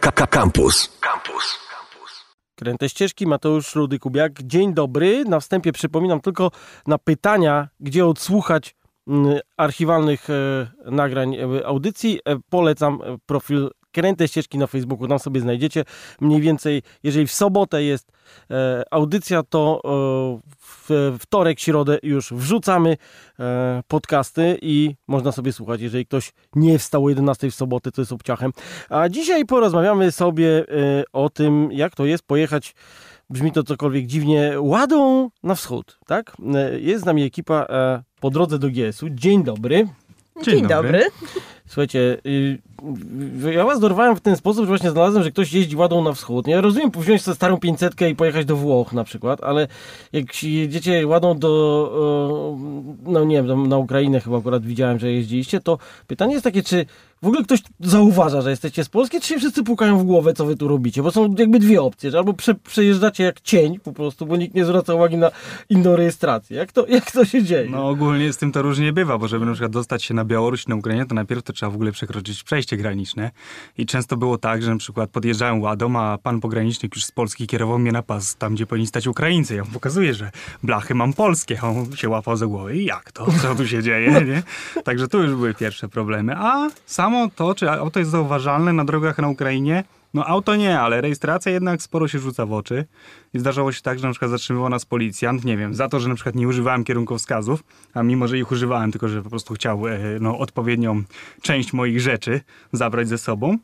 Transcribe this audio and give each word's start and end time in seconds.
Campus. 0.00 0.98
Campus. 1.00 1.58
Kręte 2.54 2.88
ścieżki, 2.88 3.26
Mateusz 3.26 3.74
Rudy 3.74 3.98
Kubiak. 3.98 4.32
Dzień 4.42 4.74
dobry. 4.74 5.24
Na 5.24 5.40
wstępie 5.40 5.72
przypominam 5.72 6.20
tylko 6.20 6.50
na 6.86 6.98
pytania, 6.98 7.68
gdzie 7.80 8.06
odsłuchać 8.06 8.74
mm, 9.08 9.38
archiwalnych 9.56 10.30
e, 10.30 10.34
nagrań 10.90 11.34
e, 11.34 11.66
audycji. 11.66 12.20
E, 12.24 12.36
polecam 12.50 12.98
profil 13.26 13.70
Kręte 13.94 14.28
Ścieżki 14.28 14.58
na 14.58 14.66
Facebooku. 14.66 15.08
Tam 15.08 15.18
sobie 15.18 15.40
znajdziecie. 15.40 15.84
Mniej 16.20 16.40
więcej, 16.40 16.82
jeżeli 17.02 17.26
w 17.26 17.32
sobotę 17.32 17.82
jest 17.82 18.12
e, 18.50 18.82
audycja, 18.90 19.42
to 19.42 19.80
e, 19.84 20.40
w 20.88 21.16
wtorek, 21.20 21.60
środę 21.60 21.98
już 22.02 22.32
wrzucamy 22.32 22.96
e, 23.40 23.82
podcasty 23.88 24.58
i 24.62 24.94
można 25.08 25.32
sobie 25.32 25.52
słuchać. 25.52 25.80
Jeżeli 25.80 26.06
ktoś 26.06 26.32
nie 26.56 26.78
wstał 26.78 27.04
o 27.04 27.08
11 27.08 27.50
w 27.50 27.54
sobotę, 27.54 27.90
to 27.90 28.00
jest 28.00 28.12
obciachem. 28.12 28.52
A 28.88 29.08
dzisiaj 29.08 29.44
porozmawiamy 29.44 30.12
sobie 30.12 30.58
e, 30.58 30.64
o 31.12 31.30
tym, 31.30 31.72
jak 31.72 31.94
to 31.94 32.04
jest 32.04 32.26
pojechać 32.26 32.74
brzmi 33.30 33.52
to 33.52 33.62
cokolwiek 33.62 34.06
dziwnie, 34.06 34.52
ładą 34.60 35.30
na 35.42 35.54
wschód, 35.54 35.98
tak? 36.06 36.36
E, 36.54 36.80
Jest 36.80 37.02
z 37.02 37.06
nami 37.06 37.22
ekipa 37.22 37.66
e, 37.68 38.02
po 38.20 38.30
drodze 38.30 38.58
do 38.58 38.68
GS-u. 38.70 39.10
Dzień 39.10 39.44
dobry. 39.44 39.88
Dzień, 40.42 40.54
Dzień 40.54 40.66
dobry. 40.66 40.92
dobry. 40.92 41.10
Słuchajcie, 41.66 42.18
y, 42.26 42.58
ja 43.52 43.64
was 43.64 43.80
dorwałem 43.80 44.16
w 44.16 44.20
ten 44.20 44.36
sposób, 44.36 44.64
że 44.64 44.68
właśnie 44.68 44.90
znalazłem, 44.90 45.24
że 45.24 45.30
ktoś 45.30 45.52
jeździ 45.52 45.76
ładą 45.76 46.02
na 46.02 46.12
wschód. 46.12 46.46
Ja 46.46 46.60
rozumiem 46.60 46.90
wziąć 46.90 47.22
sobie 47.22 47.34
starą 47.34 47.58
500 47.58 47.94
i 48.10 48.14
pojechać 48.14 48.46
do 48.46 48.56
Włoch 48.56 48.92
na 48.92 49.04
przykład, 49.04 49.44
ale 49.44 49.68
jak 50.12 50.42
jedziecie 50.42 51.06
ładą 51.06 51.38
do, 51.38 52.56
no 53.02 53.24
nie 53.24 53.42
wiem, 53.42 53.68
na 53.68 53.78
Ukrainę 53.78 54.20
chyba 54.20 54.38
akurat 54.38 54.66
widziałem, 54.66 54.98
że 54.98 55.12
jeździliście, 55.12 55.60
to 55.60 55.78
pytanie 56.06 56.32
jest 56.32 56.44
takie, 56.44 56.62
czy 56.62 56.86
w 57.22 57.26
ogóle 57.26 57.44
ktoś 57.44 57.60
zauważa, 57.80 58.42
że 58.42 58.50
jesteście 58.50 58.84
z 58.84 58.88
Polski, 58.88 59.20
czy 59.20 59.28
się 59.28 59.38
wszyscy 59.38 59.62
pukają 59.62 59.98
w 59.98 60.04
głowę, 60.04 60.32
co 60.32 60.46
wy 60.46 60.56
tu 60.56 60.68
robicie? 60.68 61.02
Bo 61.02 61.10
są 61.10 61.34
jakby 61.38 61.58
dwie 61.58 61.82
opcje, 61.82 62.10
że 62.10 62.18
albo 62.18 62.34
prze, 62.34 62.54
przejeżdżacie 62.54 63.24
jak 63.24 63.40
cień 63.40 63.78
po 63.78 63.92
prostu, 63.92 64.26
bo 64.26 64.36
nikt 64.36 64.54
nie 64.54 64.64
zwraca 64.64 64.94
uwagi 64.94 65.16
na 65.16 65.30
inną 65.68 65.96
rejestrację. 65.96 66.56
Jak 66.56 66.72
to, 66.72 66.86
jak 66.86 67.10
to 67.10 67.24
się 67.24 67.42
dzieje? 67.42 67.70
No 67.70 67.88
ogólnie 67.88 68.32
z 68.32 68.36
tym 68.36 68.52
to 68.52 68.62
różnie 68.62 68.92
bywa, 68.92 69.18
bo 69.18 69.28
żeby 69.28 69.46
na 69.46 69.52
przykład 69.52 69.72
dostać 69.72 70.04
się 70.04 70.14
na 70.14 70.24
Białoruś, 70.24 70.66
na 70.66 70.74
Ukrainę, 70.74 71.06
to 71.06 71.14
najpierw 71.14 71.42
to 71.42 71.52
trzeba 71.52 71.70
w 71.70 71.74
ogóle 71.74 71.92
przekroczyć 71.92 72.42
przejście 72.42 72.76
graniczne. 72.76 73.30
I 73.78 73.86
często 73.86 74.16
było 74.16 74.38
tak, 74.38 74.62
że 74.62 74.70
na 74.70 74.76
przykład 74.76 75.10
podjeżdżałem 75.10 75.60
ładą, 75.60 75.98
a 75.98 76.18
pan 76.18 76.40
pogranicznik 76.40 76.94
już 76.94 77.04
z 77.04 77.12
Polski 77.12 77.46
kierował 77.46 77.78
mnie 77.78 77.92
na 77.92 78.02
pas 78.02 78.36
tam, 78.36 78.54
gdzie 78.54 78.66
powinni 78.66 78.86
stać 78.86 79.06
Ukraińcy. 79.06 79.54
Ja 79.54 79.64
mu 79.64 79.70
pokazuję, 79.70 80.14
że 80.14 80.30
blachy 80.62 80.94
mam 80.94 81.12
polskie. 81.12 81.58
A 81.62 81.68
on 81.68 81.96
się 81.96 82.08
łapał 82.08 82.36
za 82.36 82.46
głowę. 82.46 82.76
I 82.76 82.84
jak 82.84 83.12
to? 83.12 83.26
Co 83.42 83.54
tu 83.54 83.68
się 83.68 83.82
dzieje? 83.82 84.10
Nie? 84.10 84.42
Także 84.82 85.08
tu 85.08 85.22
już 85.22 85.30
były 85.30 85.54
pierwsze 85.54 85.88
problemy. 85.88 86.36
A 86.36 86.68
samo 87.04 87.28
to, 87.36 87.54
czy 87.54 87.70
auto 87.70 87.98
jest 87.98 88.10
zauważalne 88.10 88.72
na 88.72 88.84
drogach 88.84 89.18
na 89.18 89.28
Ukrainie, 89.28 89.84
no 90.14 90.26
auto 90.26 90.56
nie, 90.56 90.80
ale 90.80 91.00
rejestracja 91.00 91.52
jednak 91.52 91.82
sporo 91.82 92.08
się 92.08 92.18
rzuca 92.18 92.46
w 92.46 92.52
oczy. 92.52 92.84
I 93.34 93.38
zdarzało 93.38 93.72
się 93.72 93.82
tak, 93.82 93.98
że 93.98 94.06
na 94.06 94.12
przykład 94.12 94.30
zatrzymywał 94.30 94.68
nas 94.68 94.84
policjant, 94.84 95.44
nie 95.44 95.56
wiem, 95.56 95.74
za 95.74 95.88
to, 95.88 96.00
że 96.00 96.08
na 96.08 96.14
przykład 96.14 96.34
nie 96.34 96.48
używałem 96.48 96.84
kierunkowskazów, 96.84 97.64
a 97.94 98.02
mimo, 98.02 98.28
że 98.28 98.38
ich 98.38 98.50
używałem, 98.50 98.92
tylko 98.92 99.08
że 99.08 99.22
po 99.22 99.30
prostu 99.30 99.54
chciał 99.54 99.88
e, 99.88 99.98
no, 100.20 100.38
odpowiednią 100.38 101.02
część 101.42 101.72
moich 101.72 102.00
rzeczy 102.00 102.40
zabrać 102.72 103.08
ze 103.08 103.18
sobą, 103.18 103.58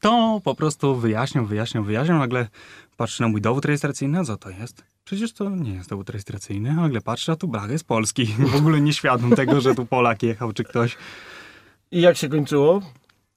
to 0.00 0.40
po 0.44 0.54
prostu 0.54 0.96
wyjaśniał, 0.96 1.46
wyjaśniał, 1.46 1.84
wyjaśniał, 1.84 2.18
nagle 2.18 2.48
patrzy 2.96 3.22
na 3.22 3.28
mój 3.28 3.40
dowód 3.40 3.64
rejestracyjny, 3.64 4.18
a 4.18 4.24
co 4.24 4.36
to 4.36 4.50
jest? 4.50 4.84
Przecież 5.04 5.32
to 5.32 5.50
nie 5.50 5.74
jest 5.74 5.90
dowód 5.90 6.10
rejestracyjny, 6.10 6.74
nagle 6.74 7.00
patrzy, 7.00 7.32
a 7.32 7.36
tu 7.36 7.48
blach 7.48 7.70
jest 7.70 7.84
polski. 7.84 8.26
W 8.52 8.56
ogóle 8.56 8.80
nieświadom 8.80 9.30
tego, 9.30 9.60
że 9.60 9.74
tu 9.74 9.86
Polak 9.86 10.22
jechał, 10.22 10.52
czy 10.52 10.64
ktoś. 10.64 10.96
I 11.90 12.00
jak 12.00 12.16
się 12.16 12.28
kończyło? 12.28 12.80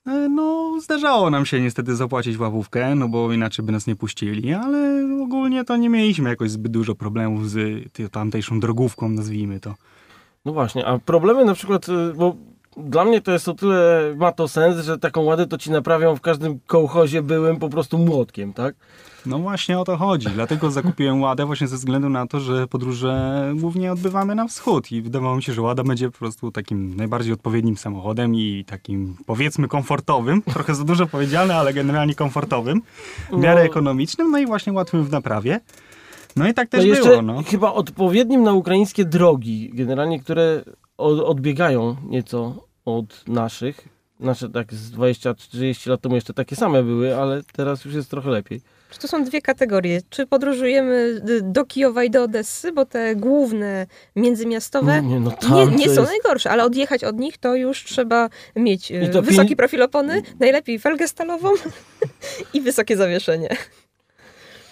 E, 0.08 0.30
No, 0.30 0.78
zdarzało 0.82 1.30
nam 1.30 1.46
się 1.46 1.62
niestety 1.62 1.96
zapłacić 1.96 2.38
łapówkę, 2.38 2.96
no 2.96 3.08
bo 3.08 3.34
inaczej 3.34 3.66
by 3.66 3.72
nas 3.72 3.88
nie 3.88 3.96
puścili, 3.96 4.54
ale 4.54 5.08
ogólnie 5.24 5.64
to 5.64 5.78
nie 5.78 5.90
mieliśmy 5.90 6.30
jakoś 6.30 6.52
zbyt 6.52 6.72
dużo 6.72 6.96
problemów 6.96 7.50
z 7.50 7.60
tamtejszą 8.12 8.60
drogówką, 8.60 9.10
nazwijmy 9.10 9.60
to. 9.60 9.76
No 10.46 10.54
właśnie, 10.54 10.86
a 10.86 11.00
problemy 11.00 11.46
na 11.46 11.54
przykład, 11.54 11.90
y, 11.90 12.14
bo 12.16 12.36
dla 12.84 13.06
mnie 13.06 13.22
to 13.22 13.32
jest 13.32 13.48
o 13.48 13.54
tyle, 13.54 14.14
ma 14.18 14.32
to 14.32 14.48
sens, 14.48 14.86
że 14.86 14.98
taką 14.98 15.22
ładę 15.22 15.48
to 15.48 15.58
ci 15.58 15.72
naprawią 15.72 16.16
w 16.16 16.22
każdym 16.22 16.60
kołchozie 16.60 17.22
byłym 17.22 17.58
po 17.58 17.70
prostu 17.70 17.98
młotkiem, 17.98 18.54
tak? 18.54 18.76
No 19.26 19.40
właśnie 19.40 19.80
o 19.80 19.84
to 19.84 19.98
chodzi, 19.98 20.28
dlatego 20.34 20.72
zakupiłem 20.72 21.22
Ładę 21.22 21.46
właśnie 21.46 21.68
ze 21.68 21.76
względu 21.76 22.10
na 22.10 22.28
to, 22.28 22.40
że 22.40 22.68
podróże 22.68 23.44
głównie 23.56 23.92
odbywamy 23.92 24.36
na 24.36 24.48
wschód 24.48 24.92
i 24.92 25.02
wydawało 25.02 25.36
mi 25.36 25.44
się, 25.44 25.54
że 25.54 25.62
Łada 25.62 25.84
będzie 25.84 26.12
po 26.12 26.18
prostu 26.18 26.52
takim 26.52 26.96
najbardziej 26.96 27.34
odpowiednim 27.34 27.78
samochodem 27.78 28.36
i 28.36 28.66
takim 28.68 29.16
powiedzmy 29.26 29.68
komfortowym, 29.68 30.42
trochę 30.54 30.76
za 30.76 30.84
dużo 30.84 31.08
powiedziane, 31.08 31.56
ale 31.56 31.74
generalnie 31.74 32.16
komfortowym, 32.16 32.82
w 33.32 33.38
miarę 33.38 33.62
No. 33.62 33.66
ekonomicznym, 33.66 34.32
no 34.32 34.38
i 34.38 34.46
właśnie 34.46 34.74
łatwym 34.74 35.04
w 35.04 35.12
naprawie. 35.12 35.60
No 36.36 36.48
i 36.48 36.54
tak 36.54 36.70
No 36.74 36.78
też 36.80 36.86
jeszcze 36.88 37.10
było, 37.10 37.22
no. 37.22 37.44
chyba 37.48 37.74
odpowiednim 37.74 38.44
na 38.44 38.54
ukraińskie 38.54 39.06
drogi, 39.06 39.72
generalnie, 39.74 40.20
które 40.20 40.64
od, 40.98 41.20
odbiegają 41.20 41.96
nieco 42.04 42.69
od 42.98 43.28
naszych. 43.28 43.88
Nasze 44.20 44.50
tak 44.50 44.74
z 44.74 44.92
20-30 44.92 45.90
lat 45.90 46.02
temu 46.02 46.16
jeszcze 46.16 46.34
takie 46.34 46.56
same 46.56 46.84
były, 46.84 47.16
ale 47.18 47.42
teraz 47.54 47.86
już 47.86 47.94
jest 47.94 48.10
trochę 48.10 48.30
lepiej. 48.30 48.62
Czy 48.90 49.00
to 49.00 49.08
są 49.08 49.24
dwie 49.24 49.42
kategorie? 49.42 50.02
Czy 50.10 50.28
podróżujemy 50.28 51.22
do 51.44 51.66
Kijowa 51.66 52.04
i 52.04 52.10
do 52.10 52.24
Odessy, 52.24 52.72
bo 52.72 52.86
te 52.86 53.16
główne 53.16 53.88
międzymiastowe 54.16 55.02
Nie, 55.02 55.20
no 55.20 55.32
tam 55.32 55.56
nie, 55.56 55.66
nie 55.78 55.86
są 55.86 56.02
jest- 56.02 56.12
najgorsze, 56.12 56.52
ale 56.52 56.64
odjechać 56.64 57.04
od 57.04 57.20
nich 57.20 57.38
to 57.38 57.56
już 57.56 57.84
trzeba 57.84 58.30
mieć 58.56 58.94
to 59.14 59.22
wysoki 59.22 59.48
pięć- 59.50 59.56
profil 59.58 59.84
opony, 59.84 60.22
najlepiej 60.40 60.80
felgę 60.80 61.08
stalową 61.08 61.50
i 62.54 62.62
wysokie 62.62 62.98
zawieszenie. 62.98 63.50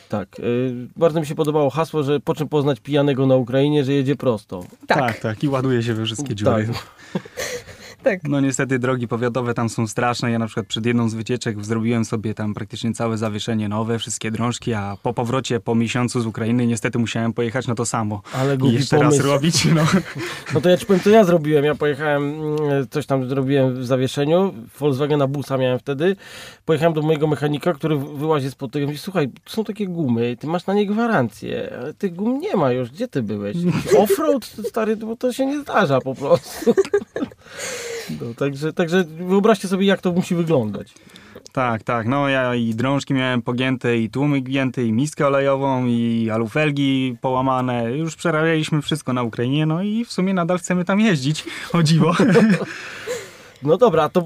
Tak, 0.09 0.39
y, 0.39 0.73
bardzo 0.95 1.19
mi 1.19 1.25
się 1.25 1.35
podobało 1.35 1.69
hasło, 1.69 2.03
że 2.03 2.19
po 2.19 2.35
czym 2.35 2.47
poznać 2.49 2.79
pijanego 2.79 3.25
na 3.27 3.35
Ukrainie, 3.35 3.83
że 3.83 3.93
jedzie 3.93 4.15
prosto. 4.15 4.63
Tak, 4.87 4.97
tak, 4.99 5.19
tak, 5.19 5.43
i 5.43 5.47
ładuje 5.49 5.83
się 5.83 5.93
we 5.93 6.05
wszystkie 6.05 6.35
dziury. 6.35 6.67
Tak. 7.13 7.23
tak. 8.09 8.19
No 8.23 8.39
niestety 8.39 8.79
drogi 8.79 9.07
powiatowe 9.07 9.53
tam 9.53 9.69
są 9.69 9.87
straszne. 9.87 10.31
Ja 10.31 10.39
na 10.39 10.45
przykład 10.45 10.67
przed 10.67 10.85
jedną 10.85 11.09
z 11.09 11.13
wycieczek 11.13 11.65
zrobiłem 11.65 12.05
sobie 12.05 12.33
tam 12.33 12.53
praktycznie 12.53 12.93
całe 12.93 13.17
zawieszenie 13.17 13.69
nowe, 13.69 13.99
wszystkie 13.99 14.31
drążki, 14.31 14.73
a 14.73 14.97
po 15.03 15.13
powrocie 15.13 15.59
po 15.59 15.75
miesiącu 15.75 16.21
z 16.21 16.25
Ukrainy 16.25 16.67
niestety 16.67 16.99
musiałem 16.99 17.33
pojechać 17.33 17.67
na 17.67 17.75
to 17.75 17.85
samo. 17.85 18.21
Ale 18.33 18.55
I 18.55 18.57
głupi 18.57 18.75
jeszcze 18.75 18.97
pomysł. 18.97 19.17
raz 19.17 19.27
robić, 19.27 19.65
no. 19.65 19.85
No 20.53 20.61
to 20.61 20.69
ja 20.69 20.77
ci 20.77 20.85
powiem, 20.85 21.01
co 21.01 21.09
ja 21.09 21.23
zrobiłem. 21.23 21.65
Ja 21.65 21.75
pojechałem, 21.75 22.23
mm, 22.23 22.87
coś 22.89 23.05
tam 23.05 23.29
zrobiłem 23.29 23.75
w 23.75 23.85
zawieszeniu, 23.85 24.53
Volkswagena 24.79 25.27
busa 25.27 25.57
miałem 25.57 25.79
wtedy. 25.79 26.15
Pojechałem 26.65 26.93
do 26.93 27.01
mojego 27.01 27.27
mechanika, 27.27 27.73
który 27.73 27.97
wyłazi 27.97 28.51
spod 28.51 28.71
tego 28.71 28.83
i 28.83 28.87
mówi, 28.87 28.97
słuchaj, 28.99 29.29
są 29.45 29.63
takie 29.63 29.87
gumy, 29.87 30.37
ty 30.39 30.47
masz 30.47 30.65
na 30.65 30.73
nie 30.73 30.85
gwarancję, 30.85 31.77
ale 31.81 31.93
tych 31.93 32.15
gum 32.15 32.39
nie 32.39 32.55
ma 32.55 32.71
już, 32.71 32.91
gdzie 32.91 33.07
ty 33.07 33.23
byłeś? 33.23 33.57
Offroad, 33.99 34.45
stary, 34.45 34.95
bo 34.95 35.15
to 35.15 35.33
się 35.33 35.45
nie 35.45 35.59
zdarza 35.59 36.01
po 36.01 36.15
prostu. 36.15 36.73
No, 38.09 38.33
także, 38.33 38.73
także 38.73 39.03
wyobraźcie 39.03 39.67
sobie, 39.67 39.85
jak 39.85 40.01
to 40.01 40.11
musi 40.11 40.35
wyglądać. 40.35 40.93
Tak, 41.51 41.83
tak. 41.83 42.07
No 42.07 42.29
ja 42.29 42.55
i 42.55 42.75
drążki 42.75 43.13
miałem 43.13 43.41
pogięte, 43.41 43.97
i 43.97 44.09
tłumy 44.09 44.41
gięte, 44.41 44.83
i 44.83 44.93
miskę 44.93 45.27
olejową, 45.27 45.85
i 45.85 46.29
alufelgi 46.33 47.17
połamane. 47.21 47.97
Już 47.97 48.15
przerabialiśmy 48.15 48.81
wszystko 48.81 49.13
na 49.13 49.23
Ukrainie, 49.23 49.65
no 49.65 49.83
i 49.83 50.05
w 50.05 50.11
sumie 50.11 50.33
nadal 50.33 50.57
chcemy 50.57 50.85
tam 50.85 50.99
jeździć. 50.99 51.43
O 51.73 51.83
dziwo. 51.83 52.15
No 53.63 53.77
dobra, 53.77 54.09
to 54.09 54.23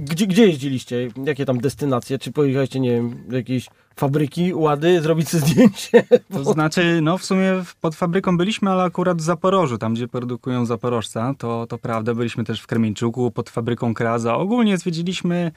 gdzie, 0.00 0.26
gdzie 0.26 0.46
jeździliście? 0.46 1.08
Jakie 1.24 1.44
tam 1.44 1.58
destynacje? 1.58 2.18
Czy 2.18 2.32
pojechaliście, 2.32 2.80
nie 2.80 2.90
wiem, 2.90 3.24
do 3.28 3.36
jakiejś 3.36 3.68
fabryki, 3.96 4.54
łady, 4.54 5.02
zrobić 5.02 5.28
sobie 5.28 5.46
zdjęcie? 5.46 6.04
To 6.32 6.52
znaczy, 6.52 7.00
no 7.02 7.18
w 7.18 7.24
sumie 7.24 7.52
pod 7.80 7.94
fabryką 7.94 8.36
byliśmy, 8.36 8.70
ale 8.70 8.82
akurat 8.82 9.18
w 9.18 9.20
Zaporożu, 9.20 9.78
tam 9.78 9.94
gdzie 9.94 10.08
produkują 10.08 10.66
Zaporożca, 10.66 11.34
to, 11.38 11.66
to 11.66 11.78
prawda. 11.78 12.14
Byliśmy 12.14 12.44
też 12.44 12.60
w 12.60 12.66
Kremieńczuku, 12.66 13.30
pod 13.30 13.50
fabryką 13.50 13.94
Kraza. 13.94 14.36
Ogólnie 14.36 14.78
zwiedziliśmy, 14.78 15.52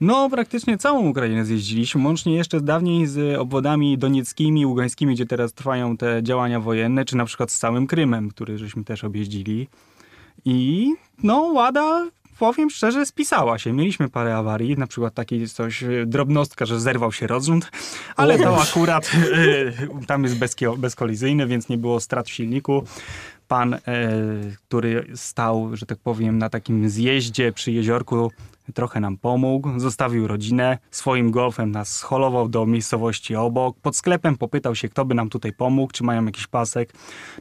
no 0.00 0.30
praktycznie 0.30 0.78
całą 0.78 1.08
Ukrainę 1.08 1.44
zjeździliśmy, 1.44 2.04
łącznie 2.04 2.34
jeszcze 2.34 2.60
dawniej 2.60 3.06
z 3.06 3.38
obwodami 3.38 3.98
donieckimi, 3.98 4.66
ługańskimi, 4.66 5.14
gdzie 5.14 5.26
teraz 5.26 5.52
trwają 5.52 5.96
te 5.96 6.22
działania 6.22 6.60
wojenne, 6.60 7.04
czy 7.04 7.16
na 7.16 7.24
przykład 7.24 7.50
z 7.50 7.58
całym 7.58 7.86
Krymem, 7.86 8.30
który 8.30 8.58
żeśmy 8.58 8.84
też 8.84 9.04
objeździli. 9.04 9.68
I 10.44 10.92
no 11.22 11.40
Łada 11.40 12.06
powiem 12.40 12.70
szczerze, 12.70 13.06
spisała 13.06 13.58
się. 13.58 13.72
Mieliśmy 13.72 14.08
parę 14.08 14.36
awarii, 14.36 14.76
na 14.76 14.86
przykład 14.86 15.14
taki 15.14 15.48
coś, 15.48 15.82
e, 15.82 16.06
drobnostka, 16.06 16.66
że 16.66 16.80
zerwał 16.80 17.12
się 17.12 17.26
rozrząd, 17.26 17.70
ale 18.16 18.38
to 18.38 18.62
akurat 18.62 19.10
e, 20.02 20.06
tam 20.06 20.24
jest 20.24 20.36
bezkio- 20.36 20.78
bezkolizyjny, 20.78 21.46
więc 21.46 21.68
nie 21.68 21.78
było 21.78 22.00
strat 22.00 22.28
w 22.28 22.32
silniku. 22.32 22.84
Pan, 23.48 23.74
e, 23.74 23.80
który 24.68 25.06
stał, 25.14 25.70
że 25.76 25.86
tak 25.86 25.98
powiem, 25.98 26.38
na 26.38 26.50
takim 26.50 26.88
zjeździe 26.90 27.52
przy 27.52 27.72
jeziorku, 27.72 28.30
trochę 28.74 29.00
nam 29.00 29.16
pomógł, 29.16 29.78
zostawił 29.78 30.26
rodzinę, 30.26 30.78
swoim 30.90 31.30
golfem 31.30 31.70
nas 31.70 31.96
scholował 31.96 32.48
do 32.48 32.66
miejscowości 32.66 33.36
obok, 33.36 33.76
pod 33.82 33.96
sklepem 33.96 34.36
popytał 34.36 34.74
się, 34.74 34.88
kto 34.88 35.04
by 35.04 35.14
nam 35.14 35.28
tutaj 35.28 35.52
pomógł, 35.52 35.92
czy 35.92 36.04
mają 36.04 36.24
jakiś 36.24 36.46
pasek. 36.46 36.92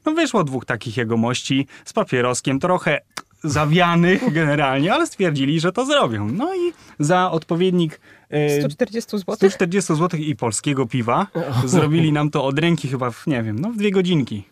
No 0.06 0.12
wyszło 0.14 0.44
dwóch 0.44 0.66
takich 0.66 0.98
jegomości 0.98 1.68
z 1.86 1.94
papieroskiem, 1.94 2.60
trochę 2.60 3.00
zawianych 3.44 4.32
generalnie, 4.34 4.94
ale 4.94 5.08
stwierdzili, 5.08 5.60
że 5.60 5.72
to 5.72 5.86
zrobią. 5.86 6.28
No 6.28 6.56
i 6.56 6.74
za 7.00 7.32
odpowiednik 7.32 8.00
E, 8.30 8.60
140 8.62 9.18
zł? 9.18 9.36
140 9.36 9.96
zł 9.96 10.20
i 10.20 10.36
polskiego 10.36 10.86
piwa. 10.86 11.28
Zrobili 11.66 12.12
nam 12.12 12.30
to 12.30 12.46
od 12.46 12.60
ręki 12.60 12.88
chyba, 12.88 13.12
w, 13.12 13.28
nie 13.28 13.44
wiem, 13.44 13.60
no 13.60 13.70
w 13.72 13.78
dwie 13.78 13.92
godzinki. 13.92 14.44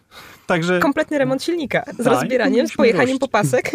Także 0.47 0.79
Kompletny 0.79 1.17
remont 1.17 1.43
silnika 1.43 1.83
z 1.93 1.97
Tak, 1.97 2.05
rozbieraniem, 2.05 2.67
z 2.67 2.73
pojechaniem 2.73 3.07
dość. 3.07 3.19
po 3.19 3.27
pasek. 3.27 3.71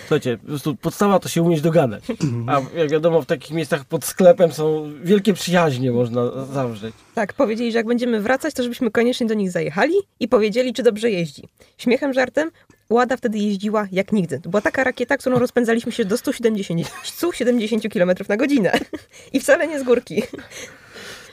Słuchajcie, 0.00 0.38
po 0.38 0.46
prostu 0.46 0.76
podstawa 0.76 1.18
to 1.18 1.28
się 1.28 1.42
umieć 1.42 1.60
dogadać. 1.60 2.04
A 2.46 2.78
jak 2.78 2.90
wiadomo, 2.90 3.22
w 3.22 3.26
takich 3.26 3.50
miejscach 3.50 3.84
pod 3.84 4.04
sklepem 4.04 4.52
są 4.52 4.92
wielkie 5.04 5.32
przyjaźnie 5.34 5.92
można 5.92 6.44
zawrzeć. 6.44 6.94
Tak, 7.14 7.32
powiedzieli, 7.32 7.72
że 7.72 7.78
jak 7.78 7.86
będziemy 7.86 8.20
wracać, 8.20 8.54
to 8.54 8.62
żebyśmy 8.62 8.90
koniecznie 8.90 9.26
do 9.26 9.34
nich 9.34 9.50
zajechali 9.50 9.94
i 10.20 10.28
powiedzieli, 10.28 10.72
czy 10.72 10.82
dobrze 10.82 11.10
jeździ. 11.10 11.42
Śmiechem, 11.78 12.12
żartem, 12.12 12.50
Łada 12.90 13.16
wtedy 13.16 13.38
jeździła 13.38 13.88
jak 13.92 14.12
nigdy. 14.12 14.40
To 14.40 14.50
była 14.50 14.60
taka 14.60 14.84
rakieta, 14.84 15.16
którą 15.16 15.38
rozpędzaliśmy 15.38 15.92
się 15.92 16.04
do 16.04 16.18
170, 16.18 16.80
170 17.04 17.92
km 17.92 18.10
na 18.28 18.36
godzinę. 18.36 18.72
I 19.32 19.40
wcale 19.40 19.68
nie 19.68 19.80
z 19.80 19.82
górki. 19.82 20.22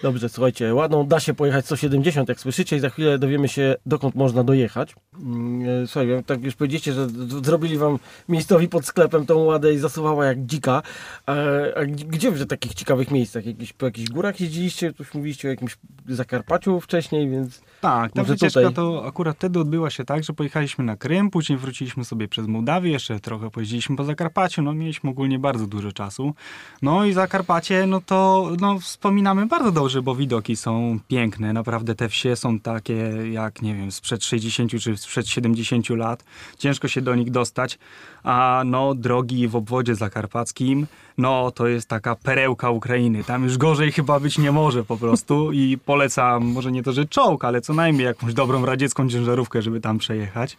Dobrze, 0.03 0.29
słuchajcie, 0.29 0.73
ładną 0.73 1.07
da 1.07 1.19
się 1.19 1.33
pojechać 1.33 1.65
170, 1.65 2.29
jak 2.29 2.39
słyszycie, 2.39 2.75
i 2.75 2.79
za 2.79 2.89
chwilę 2.89 3.19
dowiemy 3.19 3.47
się, 3.47 3.75
dokąd 3.85 4.15
można 4.15 4.43
dojechać. 4.43 4.95
Mm, 5.19 5.83
e, 5.83 5.87
Słuchaj, 5.87 6.23
tak 6.25 6.43
już 6.43 6.55
powiedzieliście, 6.55 6.93
że 6.93 7.07
zrobili 7.43 7.77
wam 7.77 7.99
miejscowi 8.29 8.67
pod 8.69 8.85
sklepem 8.85 9.25
tą 9.25 9.37
ładę 9.37 9.73
i 9.73 9.77
zasuwała 9.77 10.25
jak 10.25 10.45
dzika. 10.45 10.81
A, 11.25 11.33
a 11.75 11.85
g- 11.85 12.05
gdzie 12.07 12.31
w 12.31 12.45
takich 12.47 12.73
ciekawych 12.73 13.11
miejscach? 13.11 13.45
Jakieś, 13.45 13.73
po 13.73 13.85
jakichś 13.85 14.09
górach 14.09 14.39
jeździliście? 14.41 14.93
Tu 14.93 15.03
już 15.03 15.13
mówiliście 15.13 15.47
o 15.47 15.51
jakimś 15.51 15.77
Zakarpaciu 16.09 16.79
wcześniej, 16.79 17.29
więc 17.29 17.61
Tak, 17.81 18.11
ta 18.11 18.23
wycieczka 18.23 18.59
tutaj. 18.59 18.73
to 18.73 19.03
akurat 19.07 19.35
wtedy 19.37 19.59
odbyła 19.59 19.89
się 19.89 20.05
tak, 20.05 20.23
że 20.23 20.33
pojechaliśmy 20.33 20.83
na 20.83 20.97
Krym, 20.97 21.29
później 21.29 21.57
wróciliśmy 21.57 22.05
sobie 22.05 22.27
przez 22.27 22.47
Mołdawię, 22.47 22.91
jeszcze 22.91 23.19
trochę 23.19 23.49
pojeździliśmy 23.51 23.95
po 23.95 24.03
Zakarpaciu, 24.03 24.61
no 24.61 24.73
mieliśmy 24.73 25.09
ogólnie 25.09 25.39
bardzo 25.39 25.67
dużo 25.67 25.91
czasu. 25.91 26.33
No 26.81 27.05
i 27.05 27.13
Zakarpacie, 27.13 27.85
no 27.87 28.01
to 28.01 28.49
no, 28.59 28.79
wspominamy 28.79 29.45
bardzo 29.45 29.71
dobrze, 29.71 29.92
bo 30.01 30.15
widoki 30.15 30.55
są 30.55 30.99
piękne, 31.07 31.53
naprawdę 31.53 31.95
te 31.95 32.09
wsie 32.09 32.35
są 32.35 32.59
takie 32.59 32.93
jak, 33.31 33.61
nie 33.61 33.75
wiem, 33.75 33.91
sprzed 33.91 34.23
60 34.23 34.71
czy 34.81 34.97
sprzed 34.97 35.27
70 35.27 35.89
lat, 35.89 36.23
ciężko 36.57 36.87
się 36.87 37.01
do 37.01 37.15
nich 37.15 37.31
dostać, 37.31 37.79
a 38.23 38.63
no 38.65 38.95
drogi 38.95 39.47
w 39.47 39.55
obwodzie 39.55 39.95
zakarpackim, 39.95 40.87
no 41.17 41.51
to 41.51 41.67
jest 41.67 41.89
taka 41.89 42.15
perełka 42.15 42.69
Ukrainy, 42.69 43.23
tam 43.23 43.43
już 43.43 43.57
gorzej 43.57 43.91
chyba 43.91 44.19
być 44.19 44.37
nie 44.37 44.51
może 44.51 44.83
po 44.83 44.97
prostu. 44.97 45.51
I 45.51 45.77
polecam, 45.85 46.45
może 46.45 46.71
nie 46.71 46.83
to, 46.83 46.93
że 46.93 47.05
czołg, 47.05 47.45
ale 47.45 47.61
co 47.61 47.73
najmniej 47.73 48.05
jakąś 48.05 48.33
dobrą 48.33 48.65
radziecką 48.65 49.09
ciężarówkę, 49.09 49.61
żeby 49.61 49.81
tam 49.81 49.97
przejechać. 49.97 50.57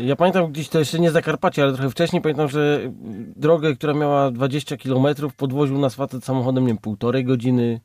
Ja 0.00 0.16
pamiętam 0.16 0.52
gdzieś, 0.52 0.68
to 0.68 0.78
jeszcze 0.78 0.98
nie 0.98 1.10
Zakarpacie, 1.10 1.62
ale 1.62 1.72
trochę 1.72 1.90
wcześniej, 1.90 2.22
pamiętam, 2.22 2.48
że 2.48 2.92
drogę, 3.36 3.74
która 3.74 3.94
miała 3.94 4.30
20 4.30 4.76
km, 4.76 5.06
podwoził 5.36 5.78
nas 5.78 5.94
facet 5.94 6.24
samochodem, 6.24 6.64
nie 6.64 6.68
wiem, 6.68 6.78
półtorej 6.78 7.24
godziny, 7.24 7.80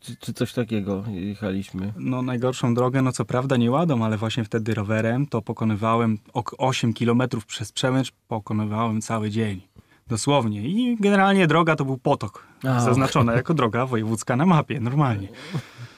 czy, 0.00 0.16
czy 0.16 0.32
coś 0.32 0.52
takiego 0.52 1.04
jechaliśmy. 1.08 1.92
No 1.96 2.22
najgorszą 2.22 2.74
drogę, 2.74 3.02
no 3.02 3.12
co 3.12 3.24
prawda 3.24 3.56
nie 3.56 3.70
ładą, 3.70 4.04
ale 4.04 4.16
właśnie 4.16 4.44
wtedy 4.44 4.74
rowerem 4.74 5.26
to 5.26 5.42
pokonywałem 5.42 6.18
ok 6.32 6.54
8 6.58 6.94
km 6.94 7.22
przez 7.46 7.72
Przemęcz, 7.72 8.12
pokonywałem 8.28 9.00
cały 9.00 9.30
dzień. 9.30 9.60
Dosłownie. 10.06 10.62
I 10.62 10.96
generalnie 11.00 11.46
droga 11.46 11.76
to 11.76 11.84
był 11.84 11.98
potok. 11.98 12.46
A, 12.64 12.80
zaznaczona 12.80 13.32
jako 13.32 13.54
droga 13.54 13.86
wojewódzka 13.86 14.36
na 14.36 14.46
mapie, 14.46 14.80
normalnie. 14.80 15.28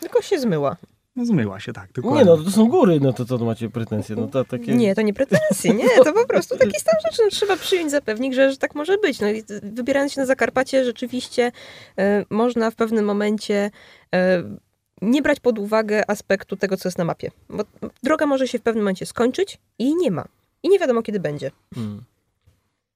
Tylko 0.01 0.23
się 0.23 0.41
zmyła. 0.41 0.77
No 1.17 1.25
zmyła 1.25 1.61
się 1.61 1.73
tak, 1.73 1.93
dokładnie. 1.93 2.19
Nie 2.19 2.25
no, 2.25 2.37
to 2.37 2.51
są 2.51 2.69
góry, 2.69 3.01
no 3.01 3.13
to 3.13 3.25
co 3.25 3.39
to 3.39 3.45
macie 3.45 3.71
pretensje? 3.71 4.17
No 4.17 4.27
to 4.27 4.45
takie... 4.45 4.77
Nie, 4.77 4.95
to 4.95 5.03
nie 5.03 5.15
pretensje, 5.15 5.75
nie, 5.75 5.89
to 6.05 6.13
po 6.13 6.27
prostu 6.27 6.59
taki 6.59 6.81
stan 6.81 6.95
rzeczy. 7.05 7.23
No, 7.25 7.31
trzeba 7.31 7.57
przyjąć 7.57 7.91
za 7.91 8.01
pewnik, 8.01 8.35
że, 8.35 8.51
że 8.51 8.57
tak 8.57 8.75
może 8.75 8.99
być. 8.99 9.21
No, 9.21 9.29
i 9.29 9.43
wybierając 9.63 10.13
się 10.13 10.21
na 10.21 10.27
Zakarpacie, 10.27 10.85
rzeczywiście 10.85 11.53
e, 11.99 12.25
można 12.31 12.71
w 12.71 12.75
pewnym 12.75 13.05
momencie 13.05 13.71
e, 14.15 14.43
nie 15.03 15.23
brać 15.23 15.41
pod 15.41 15.59
uwagę 15.59 16.11
aspektu 16.11 16.57
tego, 16.57 16.77
co 16.77 16.89
jest 16.89 16.99
na 16.99 17.05
mapie. 17.05 17.31
Bo 17.49 17.65
droga 18.03 18.27
może 18.27 18.49
się 18.49 18.59
w 18.59 18.63
pewnym 18.63 18.85
momencie 18.85 19.07
skończyć 19.07 19.59
i 19.79 19.97
nie 19.97 20.11
ma. 20.11 20.25
I 20.63 20.69
nie 20.69 20.79
wiadomo, 20.79 21.03
kiedy 21.03 21.21
będzie. 21.21 21.51
Hmm. 21.75 22.05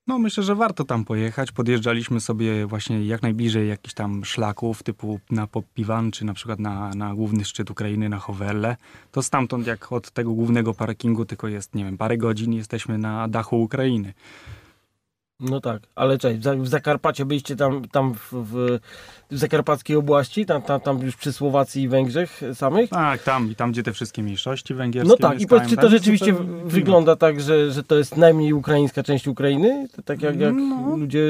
No 0.08 0.18
myślę, 0.18 0.42
że 0.42 0.54
warto 0.54 0.84
tam 0.84 1.04
pojechać. 1.04 1.52
Podjeżdżaliśmy 1.52 2.20
sobie 2.20 2.66
właśnie 2.66 3.06
jak 3.06 3.22
najbliżej 3.22 3.68
jakichś 3.68 3.94
tam 3.94 4.24
szlaków, 4.24 4.82
typu 4.82 5.20
na 5.30 5.46
Popiwan, 5.46 6.10
czy 6.10 6.24
na 6.24 6.34
przykład 6.34 6.58
na, 6.58 6.90
na 6.94 7.14
główny 7.14 7.44
szczyt 7.44 7.70
Ukrainy, 7.70 8.08
na 8.08 8.18
Hoverle. 8.18 8.76
To 9.12 9.22
stamtąd 9.22 9.66
jak 9.66 9.92
od 9.92 10.10
tego 10.10 10.32
głównego 10.32 10.74
parkingu 10.74 11.24
tylko 11.24 11.48
jest, 11.48 11.74
nie 11.74 11.84
wiem, 11.84 11.98
parę 11.98 12.18
godzin 12.18 12.52
jesteśmy 12.52 12.98
na 12.98 13.28
dachu 13.28 13.62
Ukrainy. 13.62 14.14
No 15.40 15.60
tak, 15.60 15.82
ale 15.94 16.18
cześć, 16.18 16.38
w 16.40 16.42
Za- 16.42 16.54
w 16.56 16.68
Zakarpacie 16.68 17.24
byliście 17.24 17.56
tam, 17.56 17.84
tam 17.88 18.14
w, 18.14 18.28
w, 18.32 18.78
zakarpackiej 19.30 19.96
oblasti, 19.96 20.46
tam, 20.46 20.62
tam, 20.62 20.80
tam 20.80 20.98
już 21.02 21.16
przy 21.16 21.32
Słowacji 21.32 21.82
i 21.82 21.88
Węgrzech 21.88 22.40
samych? 22.54 22.90
Tak, 22.90 23.22
tam 23.22 23.50
i 23.50 23.54
tam, 23.54 23.72
gdzie 23.72 23.82
te 23.82 23.92
wszystkie 23.92 24.22
mniejszości 24.22 24.74
węgierskie 24.74 25.08
No 25.22 25.28
tak, 25.28 25.40
i 25.40 25.46
powiedz, 25.46 25.68
czy 25.68 25.76
to 25.76 25.88
rzeczywiście 25.88 26.26
inne. 26.30 26.64
wygląda 26.64 27.16
tak, 27.16 27.40
że, 27.40 27.72
że 27.72 27.82
to 27.84 27.94
jest 27.98 28.16
najmniej 28.16 28.52
ukraińska 28.52 29.02
część 29.02 29.26
Ukrainy? 29.28 29.88
Tak 30.04 30.22
jak, 30.22 30.40
jak 30.40 30.54
No. 30.54 30.96
ludzie 30.96 31.24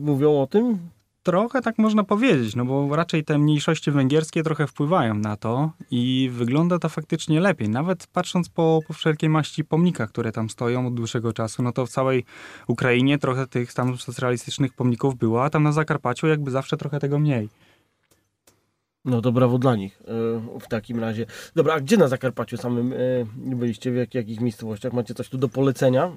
mówią 0.00 0.40
o 0.42 0.46
tym? 0.46 0.78
Trochę 1.24 1.62
tak 1.62 1.78
można 1.78 2.04
powiedzieć, 2.04 2.56
no 2.56 2.64
bo 2.64 2.96
raczej 2.96 3.24
te 3.24 3.38
mniejszości 3.38 3.90
węgierskie 3.90 4.42
trochę 4.42 4.66
wpływają 4.66 5.14
na 5.14 5.36
to 5.36 5.70
i 5.90 6.30
wygląda 6.32 6.78
to 6.78 6.88
faktycznie 6.88 7.40
lepiej. 7.40 7.68
Nawet 7.68 8.06
patrząc 8.06 8.48
po, 8.48 8.80
po 8.86 8.92
wszelkiej 8.92 9.30
maści 9.30 9.64
pomnikach, 9.64 10.08
które 10.08 10.32
tam 10.32 10.50
stoją 10.50 10.86
od 10.86 10.94
dłuższego 10.94 11.32
czasu, 11.32 11.62
no 11.62 11.72
to 11.72 11.86
w 11.86 11.90
całej 11.90 12.24
Ukrainie 12.66 13.18
trochę 13.18 13.46
tych 13.46 13.74
tam 13.74 13.98
socjalistycznych 13.98 14.72
pomników 14.72 15.16
było, 15.16 15.44
a 15.44 15.50
tam 15.50 15.62
na 15.62 15.72
Zakarpaciu 15.72 16.26
jakby 16.26 16.50
zawsze 16.50 16.76
trochę 16.76 17.00
tego 17.00 17.18
mniej. 17.18 17.48
No 19.04 19.20
to 19.20 19.32
brawo 19.32 19.58
dla 19.58 19.76
nich 19.76 20.02
e, 20.02 20.58
w 20.60 20.68
takim 20.68 21.00
razie. 21.00 21.26
Dobra, 21.54 21.74
a 21.74 21.80
gdzie 21.80 21.96
na 21.96 22.08
Zakarpaciu 22.08 22.56
samym 22.56 22.92
e, 22.92 22.96
byliście? 23.36 23.92
W 23.92 23.96
jak, 23.96 24.14
jakich 24.14 24.40
miejscowościach? 24.40 24.92
Macie 24.92 25.14
coś 25.14 25.28
tu 25.28 25.38
do 25.38 25.48
polecenia? 25.48 26.12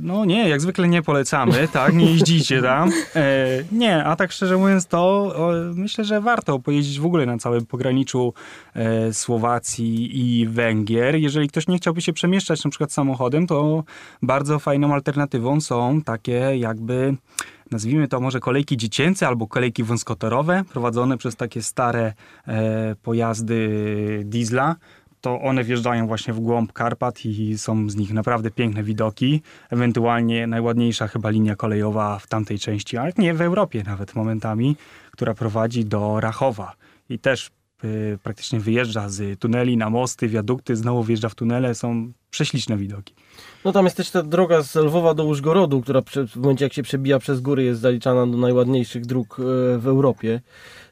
No 0.00 0.24
nie, 0.24 0.48
jak 0.48 0.60
zwykle 0.60 0.88
nie 0.88 1.02
polecamy, 1.02 1.68
tak, 1.72 1.94
nie 1.94 2.12
jeździcie 2.12 2.62
tam. 2.62 2.90
E, 3.16 3.46
nie, 3.72 4.04
a 4.04 4.16
tak 4.16 4.32
szczerze 4.32 4.56
mówiąc 4.56 4.86
to 4.86 5.32
myślę, 5.74 6.04
że 6.04 6.20
warto 6.20 6.58
pojeździć 6.58 7.00
w 7.00 7.06
ogóle 7.06 7.26
na 7.26 7.38
całym 7.38 7.66
pograniczu 7.66 8.34
e, 8.74 9.12
Słowacji 9.12 10.20
i 10.20 10.46
Węgier. 10.46 11.16
Jeżeli 11.16 11.48
ktoś 11.48 11.68
nie 11.68 11.76
chciałby 11.76 12.00
się 12.00 12.12
przemieszczać 12.12 12.64
na 12.64 12.70
przykład 12.70 12.92
samochodem, 12.92 13.46
to 13.46 13.84
bardzo 14.22 14.58
fajną 14.58 14.94
alternatywą 14.94 15.60
są 15.60 16.02
takie 16.02 16.56
jakby 16.56 17.16
nazwijmy 17.70 18.08
to 18.08 18.20
może 18.20 18.40
kolejki 18.40 18.76
dziecięce 18.76 19.26
albo 19.26 19.46
kolejki 19.46 19.82
wąskotorowe 19.82 20.62
prowadzone 20.72 21.18
przez 21.18 21.36
takie 21.36 21.62
stare 21.62 22.12
e, 22.48 22.96
pojazdy 23.02 24.22
diesla 24.24 24.76
to 25.22 25.40
one 25.40 25.64
wjeżdżają 25.64 26.06
właśnie 26.06 26.34
w 26.34 26.40
głąb 26.40 26.72
Karpat 26.72 27.26
i 27.26 27.58
są 27.58 27.90
z 27.90 27.96
nich 27.96 28.12
naprawdę 28.12 28.50
piękne 28.50 28.82
widoki. 28.82 29.42
Ewentualnie 29.70 30.46
najładniejsza 30.46 31.08
chyba 31.08 31.30
linia 31.30 31.56
kolejowa 31.56 32.18
w 32.18 32.26
tamtej 32.26 32.58
części, 32.58 32.96
ale 32.96 33.12
nie 33.18 33.34
w 33.34 33.40
Europie 33.40 33.82
nawet 33.86 34.14
momentami, 34.14 34.76
która 35.10 35.34
prowadzi 35.34 35.84
do 35.84 36.20
Rachowa. 36.20 36.72
I 37.08 37.18
też 37.18 37.50
y, 37.84 38.18
praktycznie 38.22 38.60
wyjeżdża 38.60 39.08
z 39.08 39.38
tuneli 39.38 39.76
na 39.76 39.90
mosty, 39.90 40.28
wiadukty, 40.28 40.76
znowu 40.76 41.04
wjeżdża 41.04 41.28
w 41.28 41.34
tunele, 41.34 41.74
są 41.74 42.12
prześliczne 42.30 42.76
widoki. 42.76 43.14
No 43.64 43.72
tam 43.72 43.84
jest 43.84 43.96
też 43.96 44.10
ta 44.10 44.22
droga 44.22 44.62
z 44.62 44.74
Lwowa 44.74 45.14
do 45.14 45.24
Użgorodu, 45.24 45.80
która 45.80 46.00
w 46.28 46.36
momencie 46.36 46.64
jak 46.64 46.72
się 46.72 46.82
przebija 46.82 47.18
przez 47.18 47.40
góry 47.40 47.62
jest 47.62 47.80
zaliczana 47.80 48.26
do 48.26 48.36
najładniejszych 48.38 49.06
dróg 49.06 49.36
e, 49.40 49.42
w 49.78 49.86
Europie. 49.86 50.40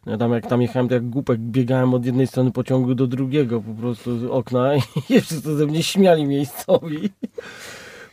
Ja 0.06 0.16
tam 0.16 0.32
jak 0.32 0.46
tam 0.46 0.62
jechałem, 0.62 0.88
to 0.88 0.94
jak 0.94 1.08
głupek 1.08 1.40
biegałem 1.40 1.94
od 1.94 2.06
jednej 2.06 2.26
strony 2.26 2.50
pociągu 2.50 2.94
do 2.94 3.06
drugiego 3.06 3.60
po 3.60 3.74
prostu 3.74 4.18
z 4.18 4.24
okna 4.24 4.74
i 4.74 4.80
wszyscy 5.20 5.56
ze 5.56 5.66
mnie 5.66 5.82
śmiali 5.82 6.26
miejscowi. 6.26 7.10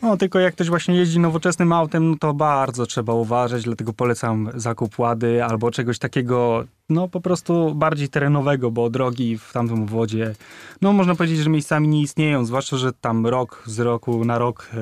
No, 0.01 0.17
tylko 0.17 0.39
jak 0.39 0.53
ktoś 0.55 0.69
właśnie 0.69 0.95
jeździ 0.95 1.19
nowoczesnym 1.19 1.73
autem, 1.73 2.09
no 2.09 2.17
to 2.19 2.33
bardzo 2.33 2.85
trzeba 2.85 3.13
uważać, 3.13 3.63
dlatego 3.63 3.93
polecam 3.93 4.49
zakup 4.55 4.99
łady 4.99 5.43
albo 5.43 5.71
czegoś 5.71 5.99
takiego, 5.99 6.65
no 6.89 7.07
po 7.07 7.21
prostu 7.21 7.75
bardziej 7.75 8.09
terenowego, 8.09 8.71
bo 8.71 8.89
drogi 8.89 9.37
w 9.37 9.53
tamtym 9.53 9.83
obwodzie, 9.83 10.35
no 10.81 10.93
można 10.93 11.15
powiedzieć, 11.15 11.39
że 11.39 11.49
miejscami 11.49 11.87
nie 11.87 12.01
istnieją, 12.01 12.45
zwłaszcza, 12.45 12.77
że 12.77 12.93
tam 12.93 13.27
rok 13.27 13.63
z 13.65 13.79
roku 13.79 14.25
na 14.25 14.37
rok 14.37 14.69
e, 14.73 14.77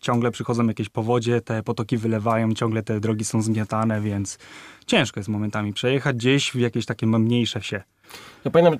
ciągle 0.00 0.30
przychodzą 0.30 0.66
jakieś 0.66 0.88
powodzie, 0.88 1.40
te 1.40 1.62
potoki 1.62 1.96
wylewają, 1.96 2.54
ciągle 2.54 2.82
te 2.82 3.00
drogi 3.00 3.24
są 3.24 3.42
zmiatane, 3.42 4.00
więc 4.00 4.38
ciężko 4.86 5.20
jest 5.20 5.28
momentami 5.28 5.72
przejechać 5.72 6.16
gdzieś 6.16 6.50
w 6.50 6.58
jakieś 6.58 6.86
takie 6.86 7.06
mniejsze 7.06 7.60
wsie. 7.60 7.82
Ja 8.44 8.50
pamiętam, 8.50 8.78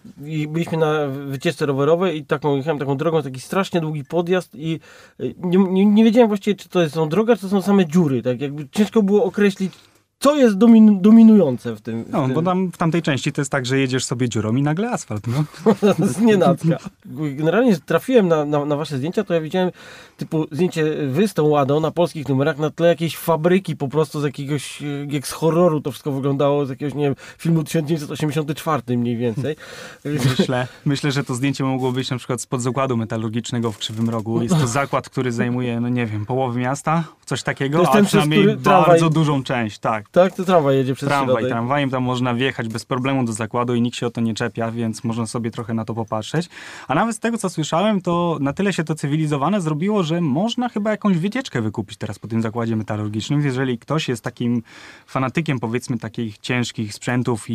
byliśmy 0.48 0.78
na 0.78 1.06
wycieczce 1.06 1.66
rowerowej 1.66 2.18
i 2.18 2.24
taką 2.24 2.56
jechałem 2.56 2.78
taką 2.78 2.96
drogą, 2.96 3.22
taki 3.22 3.40
strasznie 3.40 3.80
długi 3.80 4.04
podjazd 4.04 4.54
i 4.54 4.80
y, 5.20 5.34
nie, 5.38 5.58
nie, 5.58 5.86
nie 5.86 6.04
wiedziałem 6.04 6.28
właściwie, 6.28 6.56
czy 6.56 6.68
to 6.68 6.82
jest 6.82 6.94
są 6.94 7.08
droga, 7.08 7.36
czy 7.36 7.42
to 7.42 7.48
są 7.48 7.62
same 7.62 7.86
dziury. 7.86 8.22
Tak 8.22 8.40
jakby 8.40 8.68
ciężko 8.68 9.02
było 9.02 9.24
określić, 9.24 9.72
co 10.18 10.36
jest 10.36 10.58
domin 10.58 11.02
dominujące 11.02 11.76
w 11.76 11.80
tym? 11.80 12.04
W 12.04 12.10
No, 12.10 12.26
tym? 12.26 12.34
bo 12.34 12.42
tam 12.42 12.72
w 12.72 12.76
tamtej 12.76 13.02
części 13.02 13.32
to 13.32 13.40
jest 13.40 13.50
tak, 13.50 13.66
że 13.66 13.78
jedziesz 13.78 14.04
sobie 14.04 14.28
dziurą 14.28 14.56
i 14.56 14.62
nagle 14.62 14.90
asfalt, 14.90 15.26
no. 15.26 15.44
z 16.06 16.20
nienacka. 16.20 16.78
Generalnie 17.06 17.76
trafiłem 17.86 18.28
na, 18.28 18.44
na, 18.44 18.64
na 18.64 18.76
wasze 18.76 18.96
zdjęcia, 18.98 19.24
to 19.24 19.34
ja 19.34 19.40
widziałem 19.40 19.70
typu 20.16 20.46
zdjęcie 20.50 20.84
wy 21.08 21.28
z 21.28 21.34
tą 21.34 21.44
ładą 21.48 21.80
na 21.80 21.90
polskich 21.90 22.28
numerach 22.28 22.58
na 22.58 22.70
tle 22.70 22.88
jakiejś 22.88 23.16
fabryki 23.16 23.76
po 23.76 23.88
prostu 23.88 24.20
z 24.20 24.24
jakiegoś, 24.24 24.82
e, 24.82 24.86
jak 25.10 25.26
z 25.26 25.32
horroru 25.32 25.80
to 25.80 25.90
wszystko 25.90 26.12
wyglądało, 26.12 26.66
z 26.66 26.70
jakiegoś, 26.70 26.94
nie 26.94 27.04
wiem, 27.04 27.14
filmu 27.38 27.64
1984 27.64 28.98
mniej 28.98 29.16
więcej. 29.16 29.56
Myślę, 30.38 30.68
myślę, 30.84 31.12
że 31.12 31.24
to 31.24 31.34
zdjęcie 31.34 31.64
mogło 31.64 31.92
być 31.92 32.10
na 32.10 32.18
przykład 32.18 32.40
spod 32.40 32.62
zakładu 32.62 32.96
metalurgicznego 32.96 33.72
w 33.72 33.78
Krzywym 33.78 34.10
Rogu. 34.10 34.42
Jest 34.42 34.58
to 34.58 34.66
zakład, 34.66 35.10
który 35.10 35.32
zajmuje, 35.32 35.80
no 35.80 35.88
nie 35.88 36.06
wiem, 36.06 36.26
połowę 36.26 36.60
miasta, 36.60 37.04
coś 37.24 37.42
takiego, 37.42 37.78
jest 37.78 37.90
a 37.90 37.92
ten, 37.92 38.04
przez 38.04 38.10
przynajmniej 38.20 38.40
który 38.42 38.56
bardzo 38.56 39.10
dużą 39.10 39.42
część, 39.42 39.78
tak. 39.78 40.05
Tak, 40.12 40.34
to 40.34 40.44
tramwaj 40.44 40.76
jedzie 40.76 40.94
przez 40.94 41.08
Tramwaj, 41.08 41.34
środek. 41.34 41.50
tramwajem 41.50 41.90
tam 41.90 42.02
można 42.02 42.34
wjechać 42.34 42.68
bez 42.68 42.84
problemu 42.84 43.24
do 43.24 43.32
zakładu 43.32 43.74
i 43.74 43.82
nikt 43.82 43.96
się 43.96 44.06
o 44.06 44.10
to 44.10 44.20
nie 44.20 44.34
czepia, 44.34 44.70
więc 44.70 45.04
można 45.04 45.26
sobie 45.26 45.50
trochę 45.50 45.74
na 45.74 45.84
to 45.84 45.94
popatrzeć. 45.94 46.48
A 46.88 46.94
nawet 46.94 47.16
z 47.16 47.18
tego, 47.18 47.38
co 47.38 47.48
słyszałem, 47.50 48.00
to 48.00 48.38
na 48.40 48.52
tyle 48.52 48.72
się 48.72 48.84
to 48.84 48.94
cywilizowane 48.94 49.60
zrobiło, 49.60 50.02
że 50.02 50.20
można 50.20 50.68
chyba 50.68 50.90
jakąś 50.90 51.18
wycieczkę 51.18 51.62
wykupić 51.62 51.98
teraz 51.98 52.18
po 52.18 52.28
tym 52.28 52.42
zakładzie 52.42 52.76
metalurgicznym. 52.76 53.40
Jeżeli 53.44 53.78
ktoś 53.78 54.08
jest 54.08 54.24
takim 54.24 54.62
fanatykiem, 55.06 55.60
powiedzmy, 55.60 55.98
takich 55.98 56.38
ciężkich 56.38 56.94
sprzętów 56.94 57.50
i, 57.50 57.54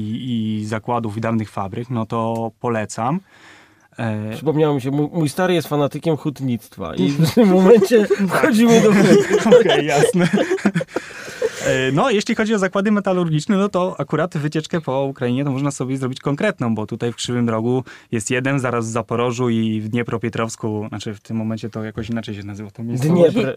i 0.60 0.66
zakładów 0.66 1.18
i 1.18 1.22
dawnych 1.22 1.50
fabryk, 1.50 1.90
no 1.90 2.06
to 2.06 2.52
polecam. 2.60 3.20
E, 4.00 4.34
Przypomniało 4.34 4.76
mi 4.76 4.82
się, 4.82 4.92
mój, 4.92 5.30
stary 5.30 5.54
jest 5.54 5.68
fanatykiem 5.68 6.18
hutnictwa 6.18 6.96
i 6.96 7.10
w 7.12 7.34
tym 7.34 7.50
momencie 7.50 8.08
wchodzimy 8.30 8.82
do 8.82 8.90
Okej, 9.60 9.86
jasne. 9.86 10.28
E, 11.66 11.92
No, 11.92 12.10
jeśli 12.10 12.36
chodzi 12.36 12.56
o 12.56 12.60
zakłady 12.60 12.92
metalurgiczne, 12.92 13.58
no 13.58 13.70
to 13.70 13.96
akurat 14.00 14.38
wycieczkę 14.38 14.82
po 14.82 15.04
Ukrainie 15.04 15.44
to 15.44 15.52
można 15.52 15.72
sobie 15.72 15.98
zrobić 15.98 16.20
konkretną, 16.20 16.76
bo 16.76 16.88
tutaj 16.88 17.12
w 17.12 17.16
Krzywym 17.16 17.50
Rogu 17.50 17.84
jest 18.12 18.32
jeden, 18.32 18.60
zaraz 18.60 18.88
w 18.88 18.90
Zaporożu 18.90 19.50
i 19.50 19.82
w 19.82 19.90
Dniepropietrowsku, 19.90 20.86
znaczy 20.90 21.14
w 21.14 21.20
tym 21.20 21.38
momencie 21.38 21.70
to 21.70 21.84
jakoś 21.84 22.10
inaczej 22.10 22.36
się 22.36 22.44
nazywa 22.44 22.72
to 22.72 22.84
miejsce. 22.84 23.08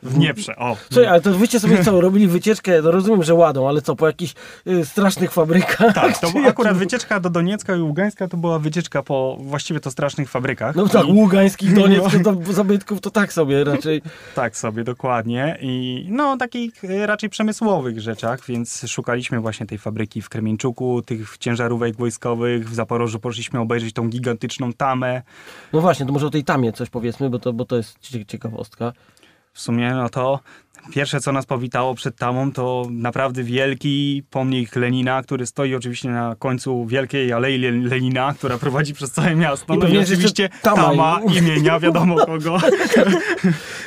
W 0.03 0.15
Dnieprze, 0.15 0.57
o. 0.57 0.77
Słuchaj, 0.91 1.07
ale 1.07 1.21
to 1.21 1.35
wyście 1.35 1.61
sobie 1.61 1.85
co, 1.85 2.01
robili 2.01 2.29
wycieczkę, 2.29 2.83
no 2.83 2.91
rozumiem, 2.91 3.23
że 3.23 3.35
ładą, 3.35 3.69
ale 3.69 3.83
co, 3.83 3.97
po 3.97 4.07
jakichś 4.07 4.35
y, 4.67 4.85
strasznych 4.85 5.33
fabrykach? 5.33 5.95
Tak, 5.95 6.19
to 6.19 6.31
była 6.31 6.49
akurat 6.49 6.77
wycieczka 6.77 7.21
do 7.21 7.31
Doniecka 7.31 7.77
i 7.77 7.81
Ługańska 7.81 8.29
to 8.29 8.37
była 8.37 8.59
wycieczka 8.59 9.03
po 9.03 9.37
właściwie 9.41 9.81
to 9.81 9.91
strasznych 9.91 10.31
fabrykach. 10.31 10.77
No 10.77 10.89
tak, 10.89 11.09
I, 11.09 11.13
Ługański, 11.13 11.69
Donieck, 11.75 12.23
to 12.25 12.33
do 12.33 12.53
zabytków 12.53 13.01
to 13.01 13.11
tak 13.11 13.33
sobie 13.33 13.65
raczej. 13.65 14.03
Tak 14.35 14.57
sobie, 14.57 14.85
dokładnie. 14.85 15.59
I 15.61 16.07
no, 16.11 16.37
takich 16.37 16.85
e, 16.85 17.07
raczej 17.07 17.31
przemysłowych 17.31 17.94
rzeczach, 18.01 18.47
więc 18.47 18.85
szukaliśmy 18.89 19.41
właśnie 19.41 19.67
tej 19.67 19.79
fabryki 19.79 20.23
w 20.23 20.29
Kremieńczuku, 20.29 21.03
tych 21.03 21.39
ciężarówek 21.39 21.97
wojskowych. 21.97 22.71
W 22.71 22.75
Zaporożu 22.75 23.19
poszliśmy 23.19 23.61
obejrzeć 23.61 23.93
tą 23.93 24.09
gigantyczną 24.09 24.73
tamę. 24.73 25.23
No 25.73 25.81
właśnie, 25.81 26.07
to 26.07 26.13
może 26.13 26.27
o 26.27 26.31
tej 26.31 26.45
tamie 26.45 26.73
coś 26.73 26.91
powiedzmy, 26.91 27.31
bo 27.31 27.39
to, 27.39 27.53
bo 27.53 27.65
to 27.65 27.77
jest 27.77 27.99
cie- 28.01 28.27
ciekawostka. 28.27 28.93
W 29.55 29.61
sumie, 29.61 29.91
no 29.95 30.09
to 30.09 30.41
pierwsze, 30.93 31.21
co 31.21 31.33
nas 31.33 31.47
powitało 31.47 31.95
przed 31.95 32.17
tamą, 32.17 32.53
to 32.53 32.87
naprawdę 32.91 33.43
wielki 33.43 34.23
pomnik 34.31 34.77
Lenina, 34.77 35.23
który 35.23 35.47
stoi 35.47 35.75
oczywiście 35.75 36.09
na 36.09 36.37
końcu 36.39 36.87
wielkiej 36.87 37.33
alei 37.33 37.59
Le- 37.59 37.71
Lenina, 37.89 38.35
która 38.39 38.59
prowadzi 38.59 38.95
przez 38.95 39.13
całe 39.13 39.35
miasto. 39.35 39.75
I 39.75 39.79
No 39.79 39.89
i 39.89 39.95
jest 39.95 40.13
oczywiście 40.13 40.49
tama 40.63 40.83
tama 40.83 41.21
i- 41.33 41.37
imienia, 41.37 41.81
wiadomo 41.81 42.27
kogo. 42.27 42.59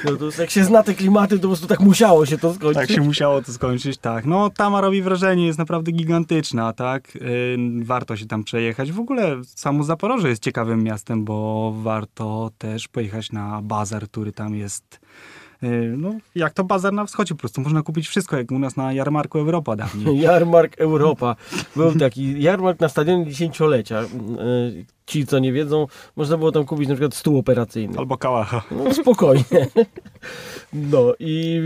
No 0.06 0.12
to 0.16 0.42
jak 0.42 0.50
się 0.50 0.64
zna 0.64 0.84
te 0.84 0.94
klimaty, 0.94 1.36
to 1.36 1.42
po 1.42 1.48
prostu 1.48 1.68
tak 1.68 1.80
musiało 1.80 2.26
się 2.26 2.38
to 2.38 2.54
skończyć. 2.54 2.88
Tak 2.88 2.92
się 2.92 3.02
musiało 3.02 3.42
to 3.42 3.54
skończyć, 3.54 3.98
tak. 3.98 4.26
No, 4.26 4.50
Tama 4.50 4.82
robi 4.82 5.02
wrażenie, 5.02 5.46
jest 5.46 5.60
naprawdę 5.60 5.92
gigantyczna, 5.92 6.74
tak. 6.74 7.16
Yy, 7.16 7.58
warto 7.86 8.18
się 8.18 8.26
tam 8.26 8.44
przejechać. 8.44 8.92
W 8.92 9.00
ogóle 9.00 9.36
samo 9.46 9.84
Zaporoże 9.84 10.30
jest 10.30 10.44
ciekawym 10.44 10.84
miastem, 10.84 11.26
bo 11.26 11.74
warto 11.84 12.52
też 12.58 12.88
pojechać 12.88 13.32
na 13.32 13.62
bazar, 13.62 14.08
który 14.10 14.32
tam 14.32 14.56
jest. 14.56 15.00
Yy, 15.62 15.98
no, 15.98 16.14
jak 16.36 16.54
to 16.54 16.64
bazar 16.64 16.94
na 16.94 17.06
wschodzie, 17.06 17.36
po 17.36 17.40
prostu 17.40 17.62
można 17.62 17.82
kupić 17.82 18.08
wszystko, 18.08 18.38
jak 18.38 18.52
u 18.52 18.60
nas 18.60 18.76
na 18.76 18.94
jarmarku 18.94 19.40
Europa 19.40 19.76
dawniej. 19.76 20.20
Jarmark 20.28 20.80
Europa. 20.80 21.36
Był 21.76 21.96
taki 21.96 22.42
jarmark 22.42 22.80
na 22.80 22.90
stadionie 22.90 23.26
dziesięciolecia. 23.26 24.04
Ci, 25.08 25.26
co 25.26 25.40
nie 25.40 25.54
wiedzą, 25.54 25.88
można 26.16 26.38
było 26.38 26.52
tam 26.52 26.66
kupić 26.66 26.90
na 26.90 26.96
przykład 26.96 27.16
stół 27.16 27.38
operacyjny. 27.38 27.98
Albo 27.98 28.18
kałacha. 28.18 28.62
No 28.72 28.94
spokojnie. 28.94 29.68
No 30.74 31.14
i, 31.20 31.62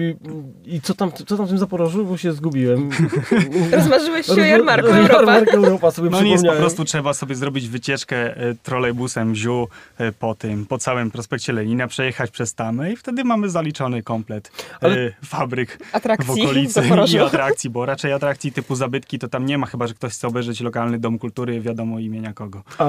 i 0.66 0.82
co, 0.82 0.94
tam, 0.94 1.12
co 1.28 1.38
tam 1.38 1.46
w 1.46 1.50
tym 1.50 1.58
Zaporożu? 1.58 2.06
Bo 2.06 2.18
się 2.18 2.34
zgubiłem. 2.34 2.90
Rozmarzyłeś 3.72 4.26
się 4.26 4.32
o 4.34 4.36
jarmarku 4.38 4.88
Europa. 4.88 5.14
Jarmark 5.34 5.54
Europa 5.54 5.92
sobie 5.92 6.10
No 6.10 6.22
nic, 6.22 6.42
po 6.46 6.54
prostu 6.54 6.86
trzeba 6.86 7.14
sobie 7.14 7.36
zrobić 7.36 7.68
wycieczkę 7.70 8.38
e, 8.38 8.56
trolejbusem 8.64 9.36
ziu 9.36 9.68
e, 9.98 10.12
po 10.12 10.36
tym, 10.36 10.66
po 10.66 10.78
całym 10.78 11.12
prospekcie 11.12 11.54
Lenina, 11.54 11.88
przejechać 11.88 12.32
przez 12.32 12.54
Tamę 12.54 12.92
i 12.92 12.96
wtedy 12.96 13.24
mamy 13.24 13.50
zaliczony 13.50 14.04
komplet 14.04 14.52
e, 14.74 14.86
Ale- 14.86 15.12
fabryk 15.26 15.78
w 15.92 15.96
Atrakcji 15.96 16.28
w 16.28 16.46
okolicy 16.46 16.74
Zaporożu. 16.74 17.18
i 17.18 17.20
atrakcji, 17.20 17.70
bo 17.70 17.86
raczej 17.86 18.14
atrakcji 18.14 18.52
typu 18.52 18.76
zabytki 18.76 19.20
to 19.20 19.28
tam 19.28 19.46
nie 19.46 19.58
ma, 19.58 19.68
chyba 19.68 19.88
że 19.88 19.94
ktoś 19.94 20.14
chce 20.14 20.28
obejrzeć 20.28 20.62
lokalny 20.62 21.00
dom 21.00 21.20
kultury, 21.20 21.62
wiadomo 21.62 22.00
imienia 22.00 22.34
kogo. 22.34 22.64
A 22.78 22.86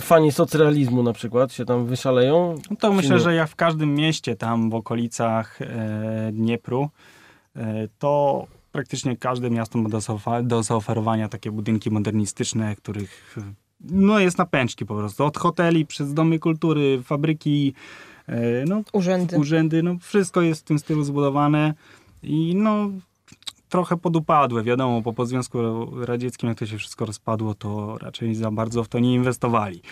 fani 0.00 0.32
socrealizmu 0.32 1.02
na 1.02 1.12
przykład 1.12 1.52
się 1.52 1.64
tam 1.64 1.86
wyszaleją. 1.86 2.54
No 2.70 2.76
to 2.76 2.92
myślę, 2.92 3.16
nie? 3.16 3.22
że 3.22 3.34
jak 3.34 3.48
w 3.48 3.56
każdym 3.56 3.94
mieście 3.94 4.36
tam 4.36 4.70
w 4.70 4.74
okolicach 4.74 5.62
e, 5.62 6.30
Dniepru, 6.32 6.88
e, 7.56 7.88
to 7.98 8.46
praktycznie 8.72 9.16
każde 9.16 9.50
miasto 9.50 9.78
ma 9.78 9.88
do, 9.88 10.00
do 10.42 10.62
zaoferowania 10.62 11.28
takie 11.28 11.50
budynki 11.50 11.90
modernistyczne, 11.90 12.76
których 12.76 13.36
no 13.80 14.18
jest 14.18 14.38
na 14.38 14.46
pęczki 14.46 14.86
po 14.86 14.94
prostu. 14.94 15.24
Od 15.24 15.38
hoteli 15.38 15.86
przez 15.86 16.14
domy 16.14 16.38
kultury, 16.38 17.02
fabryki, 17.02 17.74
e, 18.26 18.64
no 18.66 18.82
Urzędy. 18.92 19.38
urzędy, 19.38 19.82
no 19.82 19.96
wszystko 20.00 20.42
jest 20.42 20.60
w 20.60 20.64
tym 20.64 20.78
stylu 20.78 21.04
zbudowane 21.04 21.74
i 22.22 22.54
no 22.56 22.90
trochę 23.70 23.96
podupadłe, 23.96 24.62
wiadomo, 24.62 25.02
po, 25.02 25.12
po 25.12 25.26
Związku 25.26 25.58
Radzieckim 26.04 26.48
jak 26.48 26.58
to 26.58 26.66
się 26.66 26.78
wszystko 26.78 27.04
rozpadło, 27.04 27.54
to 27.54 27.98
raczej 27.98 28.34
za 28.34 28.50
bardzo 28.50 28.84
w 28.84 28.88
to 28.88 28.98
nie 28.98 29.14
inwestowali. 29.14 29.82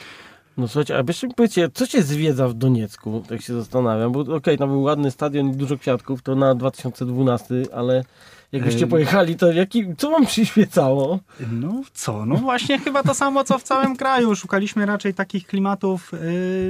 No 0.57 0.69
słuchajcie, 0.69 0.99
a 0.99 1.03
jeszcze 1.09 1.27
mi 1.27 1.35
powiedzcie, 1.35 1.71
co 1.75 1.87
cię 1.87 2.03
zwiedza 2.03 2.49
w 2.49 2.55
Doniecku? 2.55 3.23
Tak 3.29 3.43
się 3.43 3.55
zastanawiam, 3.55 4.13
bo 4.13 4.21
okej, 4.21 4.59
tam 4.59 4.69
był 4.69 4.83
ładny 4.83 5.11
stadion 5.11 5.51
i 5.51 5.57
dużo 5.57 5.79
kwiatków, 5.79 6.23
to 6.23 6.35
na 6.35 6.55
2012, 6.55 7.55
ale 7.73 8.05
jakbyście 8.53 8.87
pojechali, 8.87 9.37
to 9.37 9.53
jaki, 9.53 9.97
co 9.97 10.11
wam 10.11 10.27
przyświecało? 10.27 11.19
No 11.53 11.83
co? 11.93 12.27
No 12.27 12.37
właśnie 12.37 12.79
chyba 12.85 13.03
to 13.03 13.15
samo, 13.15 13.45
co 13.45 13.59
w 13.59 13.63
całym 13.63 13.97
kraju. 13.97 14.37
Szukaliśmy 14.37 14.87
raczej 14.87 15.15
takich 15.15 15.47
klimatów 15.47 16.13
yy, 16.13 16.19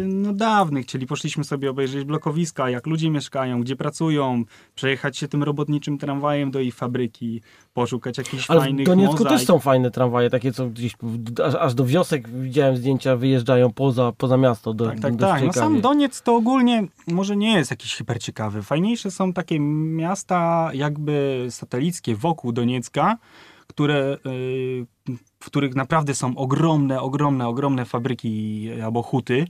no, 0.06 0.32
dawnych, 0.32 0.86
czyli 0.86 1.06
poszliśmy 1.06 1.44
sobie 1.44 1.70
obejrzeć 1.70 2.04
blokowiska, 2.04 2.70
jak 2.70 2.86
ludzie 2.86 3.10
mieszkają, 3.10 3.60
gdzie 3.60 3.76
pracują, 3.76 4.44
przejechać 4.74 5.18
się 5.18 5.28
tym 5.28 5.42
robotniczym 5.42 5.98
tramwajem 5.98 6.50
do 6.50 6.60
ich 6.60 6.74
fabryki, 6.74 7.42
poszukać 7.82 8.18
jakichś 8.18 8.50
Ale 8.50 8.60
w 8.60 8.62
fajnych 8.62 8.86
Doniecku 8.86 9.12
mozaik. 9.12 9.28
też 9.38 9.46
są 9.46 9.58
fajne 9.58 9.90
tramwaje, 9.90 10.30
takie 10.30 10.52
co 10.52 10.66
gdzieś 10.66 10.96
w- 11.02 11.40
aż, 11.40 11.54
aż 11.54 11.74
do 11.74 11.84
wiosek 11.84 12.28
widziałem 12.28 12.76
zdjęcia, 12.76 13.16
wyjeżdżają 13.16 13.72
poza, 13.72 14.12
poza 14.18 14.36
miasto. 14.36 14.74
Do, 14.74 14.86
Tak, 14.86 15.00
tak, 15.00 15.16
tak. 15.16 15.44
No 15.44 15.52
sam 15.52 15.80
Doniec 15.80 16.22
to 16.22 16.36
ogólnie 16.36 16.84
może 17.06 17.36
nie 17.36 17.52
jest 17.52 17.70
jakiś 17.70 17.94
hiper 17.94 18.18
ciekawy. 18.22 18.62
Fajniejsze 18.62 19.10
są 19.10 19.32
takie 19.32 19.60
miasta 19.60 20.70
jakby 20.74 21.46
satelickie 21.50 22.16
wokół 22.16 22.52
Doniecka, 22.52 23.16
które, 23.66 24.16
yy, 24.24 25.16
w 25.40 25.46
których 25.46 25.74
naprawdę 25.74 26.14
są 26.14 26.36
ogromne, 26.36 27.00
ogromne, 27.00 27.48
ogromne 27.48 27.84
fabryki 27.84 28.68
albo 28.84 29.02
huty. 29.02 29.46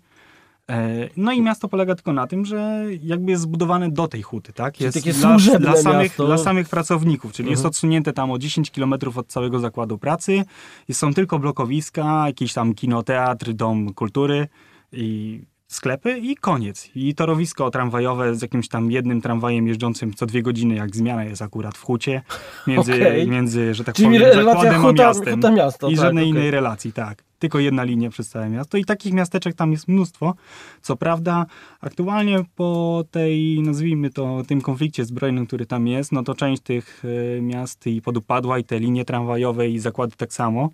E, 0.70 1.08
No 1.16 1.32
i 1.32 1.42
miasto 1.42 1.68
polega 1.68 1.94
tylko 1.94 2.12
na 2.12 2.26
tym, 2.26 2.44
że 2.44 2.84
jakby 3.02 3.30
jest 3.30 3.42
zbudowane 3.42 3.90
do 3.90 4.08
tej 4.08 4.22
huty, 4.22 4.52
tak? 4.52 4.80
Jest 4.80 4.98
takie 4.98 5.12
dla, 5.12 5.36
dla, 5.58 5.76
samych, 5.76 6.16
dla 6.16 6.38
samych 6.38 6.68
pracowników, 6.68 7.32
czyli 7.32 7.50
jest 7.50 7.60
Mhm. 7.60 7.70
odsunięte 7.70 8.12
tam 8.12 8.30
o 8.30 8.38
10 8.38 8.70
km 8.70 8.94
od 9.16 9.26
całego 9.26 9.58
zakładu 9.58 9.98
pracy. 9.98 10.44
Są 10.92 11.14
tylko 11.14 11.38
blokowiska, 11.38 12.26
jakiś 12.26 12.52
tam 12.52 12.74
kinoteatr, 12.74 13.52
dom 13.52 13.94
kultury 13.94 14.48
i 14.92 15.40
sklepy 15.66 16.18
i 16.18 16.36
koniec. 16.36 16.90
I 16.94 17.14
torowisko 17.14 17.70
tramwajowe 17.70 18.34
z 18.34 18.42
jakimś 18.42 18.68
tam 18.68 18.90
jednym 18.90 19.20
tramwajem 19.20 19.66
jeżdżącym 19.68 20.14
co 20.14 20.26
dwie 20.26 20.42
godziny, 20.42 20.74
jak 20.74 20.96
zmiana 20.96 21.24
jest 21.24 21.42
akurat 21.42 21.76
w 21.78 21.82
hucie, 21.82 22.22
między, 22.66 22.94
Okej. 22.94 23.28
między 23.28 23.74
że 23.74 23.84
tak 23.84 23.94
Czyli 23.94 24.08
powiem, 24.18 24.44
zakładem 24.44 24.74
a 24.74 24.78
huta, 24.78 25.02
miastem. 25.02 25.34
huta 25.34 25.50
miasto. 25.50 25.88
I 25.88 25.96
tak, 25.96 26.04
żadnej 26.04 26.24
okej. 26.24 26.30
innej 26.30 26.50
relacji, 26.50 26.92
tak. 26.92 27.27
Tylko 27.38 27.58
jedna 27.58 27.84
linia 27.84 28.10
przez 28.10 28.28
całe 28.28 28.48
miasto 28.48 28.78
i 28.78 28.84
takich 28.84 29.12
miasteczek 29.12 29.54
tam 29.54 29.72
jest 29.72 29.88
mnóstwo. 29.88 30.34
Co 30.82 30.96
prawda, 30.96 31.46
aktualnie 31.80 32.44
po 32.56 33.04
tej, 33.10 33.62
nazwijmy 33.62 34.10
to, 34.10 34.42
tym 34.48 34.60
konflikcie 34.60 35.04
zbrojnym, 35.04 35.46
który 35.46 35.66
tam 35.66 35.86
jest, 35.86 36.12
no 36.12 36.22
to 36.22 36.34
część 36.34 36.62
tych 36.62 37.02
e, 37.38 37.42
miast 37.42 37.86
i 37.86 38.02
podupadła 38.02 38.58
i 38.58 38.64
te 38.64 38.78
linie 38.78 39.04
tramwajowe 39.04 39.68
i 39.68 39.78
zakłady 39.78 40.16
tak 40.16 40.32
samo. 40.32 40.70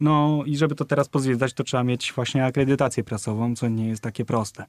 No 0.00 0.42
i 0.46 0.56
żeby 0.56 0.74
to 0.74 0.84
teraz 0.84 1.08
pozwiedzać, 1.08 1.52
to 1.52 1.64
trzeba 1.64 1.84
mieć 1.84 2.12
właśnie 2.12 2.44
akredytację 2.44 3.04
prasową, 3.04 3.56
co 3.56 3.68
nie 3.68 3.88
jest 3.88 4.02
takie 4.02 4.24
proste. 4.24 4.64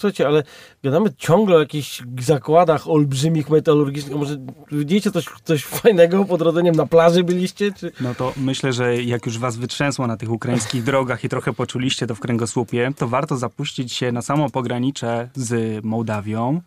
Słuchajcie, 0.00 0.26
ale 0.26 0.42
gadamy 0.82 1.14
ciągle 1.16 1.56
o 1.56 1.58
jakichś 1.58 2.02
zakładach 2.20 2.88
olbrzymich, 2.88 3.50
metalurgicznych. 3.50 4.16
Może 4.16 4.36
widzicie 4.72 5.10
coś, 5.10 5.26
coś 5.44 5.64
fajnego 5.64 6.24
pod 6.24 6.42
rodzeniem 6.42 6.74
na 6.74 6.86
plaży 6.86 7.24
byliście? 7.24 7.72
Czy... 7.72 7.92
No 8.00 8.14
to 8.14 8.32
myślę, 8.36 8.72
że 8.72 9.02
jak 9.02 9.26
już 9.26 9.38
was 9.38 9.56
wytrzęsło 9.56 10.06
na 10.06 10.16
tych 10.16 10.30
ukraińskich 10.30 10.82
drogach 10.84 11.24
i 11.24 11.28
trochę 11.28 11.52
poczuliście 11.52 12.06
to 12.06 12.14
w 12.14 12.20
kręgosłupie, 12.20 12.92
to 12.96 13.08
warto 13.08 13.36
zapuścić 13.36 13.92
się 13.92 14.12
na 14.12 14.22
samo 14.22 14.50
pogranicze 14.50 15.30
z 15.34 15.84
Mołdawią 15.84 16.60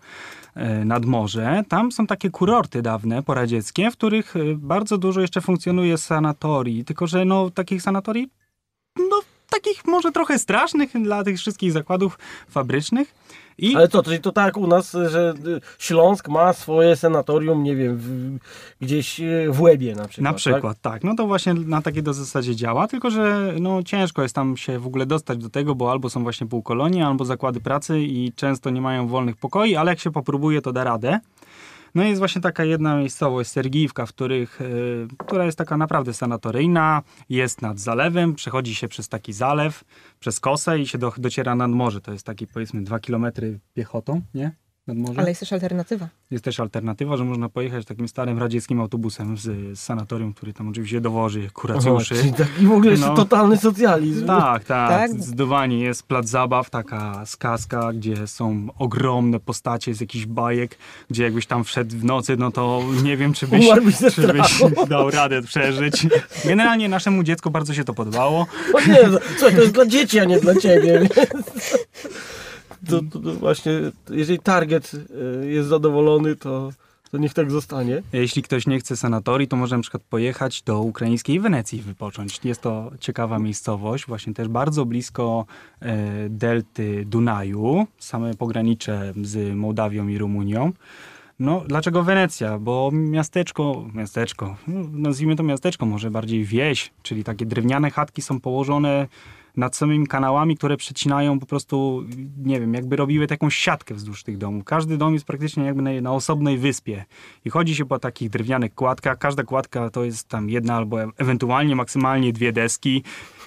e, 0.55 0.85
nad 0.85 1.05
morze. 1.05 1.63
Tam 1.69 1.91
są 1.91 2.07
takie 2.07 2.29
kurorty 2.29 2.81
dawne, 2.81 3.23
poradzieckie, 3.23 3.91
w 3.91 3.97
których 3.97 4.35
e, 4.35 4.39
bardzo 4.55 4.97
dużo 4.97 5.21
jeszcze 5.21 5.41
funkcjonuje 5.41 5.97
sanatorii, 5.97 6.85
tylko 6.85 7.07
że 7.07 7.25
no 7.25 7.49
takich 7.49 7.81
sanatorii 7.81 8.29
no 9.09 9.21
takich 9.49 9.85
może 9.85 10.11
trochę 10.11 10.39
strasznych 10.39 11.01
dla 11.03 11.23
tych 11.23 11.37
wszystkich 11.37 11.71
zakładów 11.71 12.19
fabrycznych. 12.49 13.20
I 13.61 13.75
Ale 13.75 13.87
co, 13.87 14.03
czyli 14.03 14.19
to 14.19 14.31
tak 14.31 14.57
u 14.57 14.67
nas, 14.67 14.91
że 14.91 15.33
y, 15.47 15.61
Śląsk 15.79 16.29
ma 16.29 16.53
swoje 16.53 16.95
senatorium, 16.95 17.63
nie 17.63 17.75
wiem, 17.75 17.97
w, 17.97 18.37
gdzieś 18.81 19.19
y, 19.19 19.47
w 19.49 19.61
Łebie 19.61 19.95
na 19.95 20.07
przykład. 20.07 20.23
Na 20.23 20.33
przykład, 20.33 20.81
tak? 20.81 21.03
No 21.03 21.15
to 21.15 21.27
właśnie 21.27 21.53
na 21.53 21.81
takiej 21.81 22.03
do 22.03 22.13
zasadzie 22.13 22.55
działa, 22.55 22.87
tylko 22.87 23.09
że 23.09 23.53
no, 23.59 23.83
ciężko 23.83 24.21
jest 24.21 24.35
tam 24.35 24.57
się 24.57 24.79
w 24.79 24.87
ogóle 24.87 25.05
dostać 25.05 25.37
do 25.37 25.49
tego, 25.49 25.75
bo 25.75 25.91
albo 25.91 26.09
są 26.09 26.23
właśnie 26.23 26.47
półkolonie, 26.47 27.05
albo 27.05 27.25
zakłady 27.25 27.59
pracy 27.59 28.01
i 28.01 28.33
często 28.35 28.69
nie 28.69 28.81
mają 28.81 29.07
wolnych 29.07 29.37
pokoi, 29.37 29.75
ale 29.75 29.91
jak 29.91 29.99
się 29.99 30.11
popróbuje, 30.11 30.61
to 30.61 30.73
da 30.73 30.83
radę. 30.83 31.19
No 31.95 32.03
jest 32.03 32.19
właśnie 32.19 32.41
taka 32.41 32.63
jedna 32.63 32.95
miejscowość, 32.97 33.49
Sergiwka, 33.49 34.05
w 34.05 34.09
których, 34.09 34.61
y, 34.61 35.07
która 35.17 35.45
jest 35.45 35.57
taka 35.57 35.77
naprawdę 35.77 36.13
sanatoryjna, 36.13 37.01
jest 37.29 37.61
nad 37.61 37.79
zalewem, 37.79 38.35
przechodzi 38.35 38.75
się 38.75 38.87
przez 38.87 39.09
taki 39.09 39.33
zalew, 39.33 39.83
przez 40.19 40.39
kosę 40.39 40.79
i 40.79 40.87
się 40.87 40.97
do, 40.97 41.13
dociera 41.17 41.55
nad 41.55 41.71
morze. 41.71 42.01
To 42.01 42.11
jest 42.11 42.25
taki 42.25 42.47
powiedzmy 42.47 42.83
dwa 42.83 42.99
kilometry 42.99 43.59
piechotą, 43.73 44.21
nie? 44.33 44.55
Nad 44.91 44.97
morzem. 44.97 45.19
Ale 45.19 45.29
jest 45.29 45.39
też 45.39 45.53
alternatywa. 45.53 46.07
Jest 46.31 46.43
też 46.43 46.59
alternatywa, 46.59 47.17
że 47.17 47.23
można 47.23 47.49
pojechać 47.49 47.85
takim 47.85 48.07
starym 48.07 48.39
radzieckim 48.39 48.79
autobusem 48.81 49.37
z, 49.37 49.41
z 49.41 49.79
sanatorium, 49.79 50.33
który 50.33 50.53
tam 50.53 50.69
oczywiście 50.69 51.01
dowoży 51.01 51.39
Aha, 51.43 51.51
kuracjuszy. 51.53 52.15
czyli 52.15 52.33
taki 52.33 52.65
w 52.67 52.71
ogóle 52.71 52.91
jeszcze 52.91 53.07
No. 53.07 53.15
totalny 53.15 53.57
socjalizm. 53.57 54.27
Tak, 54.27 54.63
tak, 54.63 54.89
Tak? 54.89 55.11
zdecydowanie. 55.11 55.79
Jest 55.79 56.03
plac 56.03 56.25
zabaw, 56.27 56.69
taka 56.69 57.25
skaska, 57.25 57.93
gdzie 57.93 58.27
są 58.27 58.67
ogromne 58.79 59.39
postacie 59.39 59.93
z 59.93 60.01
jakichś 60.01 60.25
bajek, 60.25 60.77
gdzie 61.09 61.23
jakbyś 61.23 61.45
tam 61.45 61.63
wszedł 61.63 61.97
w 61.97 62.03
nocy, 62.05 62.37
no 62.37 62.51
to 62.51 62.81
nie 63.03 63.17
wiem, 63.17 63.33
czy 63.33 63.47
byś, 63.47 63.65
czy 64.15 64.27
byś 64.27 64.63
dał 64.89 65.11
radę 65.11 65.41
przeżyć. 65.41 66.07
Generalnie 66.45 66.89
naszemu 66.89 67.23
dziecku 67.23 67.51
bardzo 67.51 67.73
się 67.73 67.83
to 67.83 67.93
podobało. 67.93 68.47
O 68.73 68.79
nie, 68.79 68.99
słuchaj, 69.37 69.55
to 69.55 69.61
jest 69.61 69.73
dla 69.73 69.85
dzieci, 69.85 70.19
a 70.19 70.25
nie 70.25 70.39
dla 70.39 70.55
ciebie. 70.55 71.01
To, 72.89 73.01
to, 73.11 73.19
to 73.19 73.33
właśnie, 73.33 73.71
jeżeli 74.09 74.39
target 74.39 74.91
y, 75.43 75.51
jest 75.51 75.69
zadowolony, 75.69 76.35
to, 76.35 76.71
to 77.11 77.17
niech 77.17 77.33
tak 77.33 77.51
zostanie. 77.51 78.01
Jeśli 78.13 78.43
ktoś 78.43 78.67
nie 78.67 78.79
chce 78.79 78.97
sanatorii, 78.97 79.47
to 79.47 79.55
może 79.55 79.75
na 79.75 79.81
przykład 79.81 80.03
pojechać 80.03 80.61
do 80.61 80.81
ukraińskiej 80.81 81.39
Wenecji 81.39 81.81
wypocząć. 81.81 82.39
Jest 82.43 82.61
to 82.61 82.91
ciekawa 82.99 83.39
miejscowość, 83.39 84.05
właśnie 84.07 84.33
też 84.33 84.47
bardzo 84.47 84.85
blisko 84.85 85.45
e, 85.79 86.29
delty 86.29 87.05
Dunaju, 87.05 87.87
same 87.99 88.33
pogranicze 88.33 89.13
z 89.23 89.55
Mołdawią 89.55 90.07
i 90.07 90.17
Rumunią. 90.17 90.71
No, 91.39 91.63
dlaczego 91.67 92.03
Wenecja? 92.03 92.59
Bo 92.59 92.89
miasteczko, 92.93 93.85
miasteczko, 93.93 94.55
no, 94.67 94.87
nazwijmy 94.91 95.35
to 95.35 95.43
miasteczko, 95.43 95.85
może 95.85 96.11
bardziej 96.11 96.45
wieś, 96.45 96.91
czyli 97.03 97.23
takie 97.23 97.45
drewniane 97.45 97.91
chatki 97.91 98.21
są 98.21 98.39
położone 98.39 99.07
nad 99.57 99.75
samymi 99.75 100.07
kanałami, 100.07 100.57
które 100.57 100.77
przecinają 100.77 101.39
po 101.39 101.45
prostu, 101.45 102.03
nie 102.37 102.59
wiem, 102.59 102.73
jakby 102.73 102.95
robiły 102.95 103.27
taką 103.27 103.49
siatkę 103.49 103.93
wzdłuż 103.93 104.23
tych 104.23 104.37
domów. 104.37 104.63
Każdy 104.63 104.97
dom 104.97 105.13
jest 105.13 105.25
praktycznie 105.25 105.65
jakby 105.65 105.81
na, 105.81 106.01
na 106.01 106.13
osobnej 106.13 106.57
wyspie. 106.57 107.05
I 107.45 107.49
chodzi 107.49 107.75
się 107.75 107.85
po 107.85 107.99
takich 107.99 108.29
drewnianych 108.29 108.75
kładkach. 108.75 109.17
Każda 109.17 109.43
kładka 109.43 109.89
to 109.89 110.03
jest 110.03 110.27
tam 110.27 110.49
jedna 110.49 110.75
albo 110.75 111.03
e- 111.03 111.09
ewentualnie 111.17 111.75
maksymalnie 111.75 112.33
dwie 112.33 112.51
deski, 112.51 113.03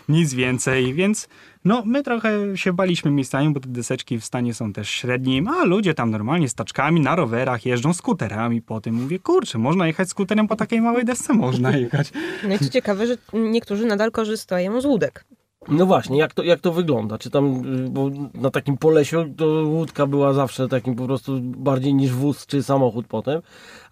nic 0.09 0.35
więcej, 0.35 0.95
więc 0.95 1.29
no 1.65 1.83
my 1.87 2.03
trochę 2.03 2.57
się 2.57 2.73
baliśmy 2.73 3.11
miejscami, 3.11 3.51
bo 3.51 3.61
te 3.61 3.69
deseczki 3.69 4.19
w 4.19 4.25
stanie 4.25 4.55
są 4.55 4.73
też 4.73 4.91
średnim, 4.91 5.49
a 5.49 5.65
ludzie 5.65 5.95
tam 5.95 6.11
normalnie 6.11 6.49
z 6.49 6.55
taczkami 6.55 7.01
na 7.01 7.17
rowerach 7.17 7.67
jeżdżą 7.67 7.93
skuterami 7.93 8.63
po 8.63 8.81
tym. 8.81 8.95
Mówię, 8.95 9.19
kurczę, 9.19 9.59
można 9.59 9.87
jechać 9.87 10.09
skuterem 10.09 10.49
po 10.49 10.57
takiej 10.57 10.81
małej 10.81 11.05
desce? 11.05 11.35
Można 11.35 11.77
jechać. 11.77 12.13
No 12.49 12.55
i 12.55 12.59
co 12.59 12.69
ciekawe, 12.69 13.07
że 13.07 13.17
niektórzy 13.33 13.87
nadal 13.87 14.11
korzystają 14.11 14.81
z 14.81 14.85
łódek. 14.85 15.25
No 15.69 15.87
właśnie, 15.87 16.19
jak 16.19 16.35
to, 16.35 16.43
jak 16.43 16.61
to 16.61 16.73
wygląda? 16.73 17.19
Czy 17.19 17.31
tam, 17.31 17.75
y, 17.87 17.91
bo 17.91 18.11
na 18.35 18.51
takim 18.51 18.77
Polesiu 18.77 19.25
to 19.37 19.47
łódka 19.47 20.07
była 20.07 20.33
zawsze 20.33 20.69
takim 20.69 20.95
po 20.95 21.07
prostu 21.07 21.41
bardziej 21.41 21.95
niż 21.95 22.13
wóz 22.13 22.47
czy 22.47 22.63
samochód 22.63 23.07
potem, 23.07 23.43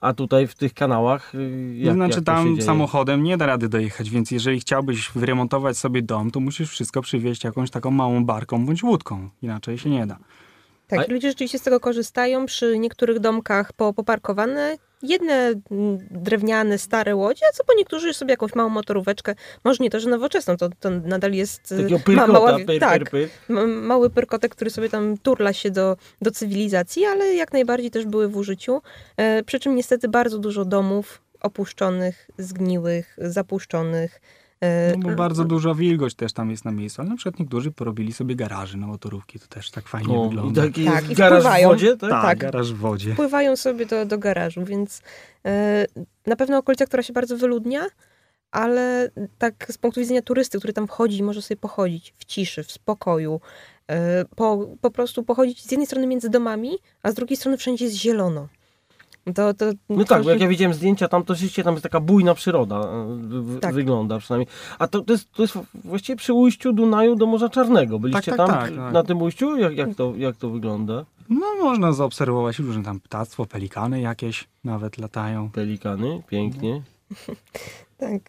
a 0.00 0.14
tutaj 0.14 0.46
w 0.46 0.54
tych 0.54 0.74
kanałach 0.74 1.34
y, 1.34 1.74
jak, 1.76 1.88
to 1.88 1.94
znaczy 1.94 2.16
jak 2.16 2.24
to 2.24 2.32
tam 2.32 2.62
samochodem 2.62 3.22
nie 3.22 3.36
da 3.36 3.46
rady 3.46 3.68
dojechać, 3.68 4.10
więc 4.10 4.30
jeżeli 4.30 4.60
chciałbyś 4.60 5.10
wyremontować 5.14 5.78
sobie 5.78 6.02
dom, 6.02 6.30
to 6.30 6.40
musisz 6.40 6.70
wszystko 6.70 7.02
przywieźć 7.02 7.44
jakąś 7.44 7.70
taką 7.70 7.90
małą 7.90 8.24
barką 8.24 8.66
bądź 8.66 8.82
łódką. 8.82 9.28
Inaczej 9.42 9.78
się 9.78 9.90
nie 9.90 10.06
da. 10.06 10.18
Tak, 10.86 11.00
A- 11.00 11.04
i 11.04 11.12
ludzie 11.12 11.28
rzeczywiście 11.28 11.58
z 11.58 11.62
tego 11.62 11.80
korzystają. 11.80 12.46
Przy 12.46 12.78
niektórych 12.78 13.20
domkach 13.20 13.72
po, 13.72 13.92
poparkowane 13.92 14.76
jedne 15.02 15.52
mm, 15.70 15.98
drewniane, 16.10 16.78
stare 16.78 17.16
łodzie, 17.16 17.46
a 17.50 17.52
co 17.52 17.64
po 17.64 17.74
niektórzy 17.74 18.14
sobie 18.14 18.30
jakąś 18.32 18.54
małą 18.54 18.68
motoróweczkę, 18.68 19.34
może 19.64 19.84
nie 19.84 19.90
to, 19.90 20.00
że 20.00 20.10
nowoczesną, 20.10 20.56
to, 20.56 20.68
to 20.80 20.90
nadal 20.90 21.32
jest 21.32 21.68
Takiego 21.68 21.98
ma- 22.08 22.26
mała, 22.26 22.58
pyr, 22.66 22.80
tak, 22.80 23.10
pyr, 23.10 23.10
pyr. 23.10 23.28
mały 23.68 24.10
pyrkotek, 24.10 24.52
który 24.52 24.70
sobie 24.70 24.88
tam 24.88 25.18
turla 25.18 25.52
się 25.52 25.70
do, 25.70 25.96
do 26.22 26.30
cywilizacji, 26.30 27.04
ale 27.04 27.34
jak 27.34 27.52
najbardziej 27.52 27.90
też 27.90 28.06
były 28.06 28.28
w 28.28 28.36
użyciu. 28.36 28.82
E, 29.16 29.42
przy 29.42 29.60
czym 29.60 29.76
niestety 29.76 30.08
bardzo 30.08 30.38
dużo 30.38 30.64
domów 30.64 31.22
opuszczonych, 31.40 32.30
zgniłych, 32.38 33.16
zapuszczonych. 33.18 34.20
E, 34.62 34.96
No 34.98 35.08
bo 35.08 35.14
bardzo 35.14 35.44
duża 35.44 35.74
wilgoć 35.74 36.14
też 36.14 36.32
tam 36.32 36.50
jest 36.50 36.64
na 36.64 36.72
miejscu, 36.72 37.02
ale 37.02 37.10
na 37.10 37.16
przykład 37.16 37.40
niektórzy 37.40 37.70
porobili 37.70 38.12
sobie 38.12 38.36
garaże 38.36 38.78
na 38.78 38.86
motorówki, 38.86 39.38
to 39.38 39.46
też 39.46 39.70
tak 39.70 39.88
fajnie 39.88 40.14
O, 40.18 40.28
wygląda. 40.28 40.62
Tak, 40.62 41.10
i 41.10 41.14
garaż 41.14 41.38
w 41.38 41.42
wpływają. 41.42 41.68
wodzie, 41.68 41.96
tak? 41.96 42.10
tak, 42.10 42.22
tak. 42.22 42.38
garaż 42.38 42.72
w 42.72 42.76
wodzie. 42.76 43.12
wpływają 43.12 43.56
sobie 43.56 43.86
do, 43.86 44.06
do 44.06 44.18
garażu, 44.18 44.64
więc 44.64 45.02
e, 45.46 45.86
na 46.26 46.36
pewno 46.36 46.58
okolica, 46.58 46.86
która 46.86 47.02
się 47.02 47.12
bardzo 47.12 47.36
wyludnia, 47.36 47.86
ale 48.50 49.10
tak 49.38 49.66
z 49.70 49.78
punktu 49.78 50.00
widzenia 50.00 50.22
turysty, 50.22 50.58
który 50.58 50.72
tam 50.72 50.86
wchodzi 50.86 51.18
i 51.18 51.22
może 51.22 51.42
sobie 51.42 51.58
pochodzić 51.58 52.14
w 52.18 52.24
ciszy, 52.24 52.64
w 52.64 52.72
spokoju, 52.72 53.40
e, 53.90 54.24
po, 54.24 54.68
po 54.80 54.90
prostu 54.90 55.22
pochodzić 55.22 55.64
z 55.64 55.70
jednej 55.70 55.86
strony 55.86 56.06
między 56.06 56.30
domami, 56.30 56.70
a 57.02 57.10
z 57.10 57.14
drugiej 57.14 57.36
strony 57.36 57.56
wszędzie 57.56 57.84
jest 57.84 57.96
zielono. 57.96 58.48
To, 59.34 59.54
to 59.54 59.64
No 59.88 60.04
tak, 60.04 60.22
bo 60.22 60.30
jak 60.30 60.40
ja 60.40 60.48
widziałem 60.48 60.74
zdjęcia, 60.74 61.08
tam 61.08 61.24
to 61.24 61.34
rzeczywiście 61.34 61.64
tam 61.64 61.74
jest 61.74 61.82
taka 61.82 62.00
bujna 62.00 62.34
przyroda, 62.34 62.76
e, 62.76 63.06
w, 63.20 63.60
Tak. 63.60 63.74
wygląda 63.74 64.18
przynajmniej. 64.18 64.48
A 64.78 64.86
to, 64.88 65.00
to, 65.00 65.12
jest, 65.12 65.32
to 65.32 65.42
jest 65.42 65.58
właściwie 65.84 66.16
przy 66.16 66.32
ujściu 66.32 66.72
Dunaju 66.72 67.16
do 67.16 67.26
Morza 67.26 67.48
Czarnego. 67.48 67.98
Byliście 67.98 68.30
Tak, 68.30 68.36
tak, 68.36 68.48
tam 68.48 68.60
tak, 68.60 68.76
tak. 68.76 68.92
na 68.92 69.02
tym 69.02 69.22
ujściu? 69.22 69.56
Jak, 69.56 69.76
jak, 69.76 69.94
to, 69.94 70.12
jak 70.16 70.36
to 70.36 70.50
wygląda? 70.50 71.04
No 71.28 71.46
można 71.62 71.92
zaobserwować 71.92 72.58
różne 72.58 72.82
tam 72.82 73.00
ptactwo, 73.00 73.46
pelikany 73.46 74.00
jakieś 74.00 74.48
nawet 74.64 74.98
latają. 74.98 75.50
Pelikany, 75.50 76.22
pięknie. 76.28 76.82
Tak. 77.98 78.22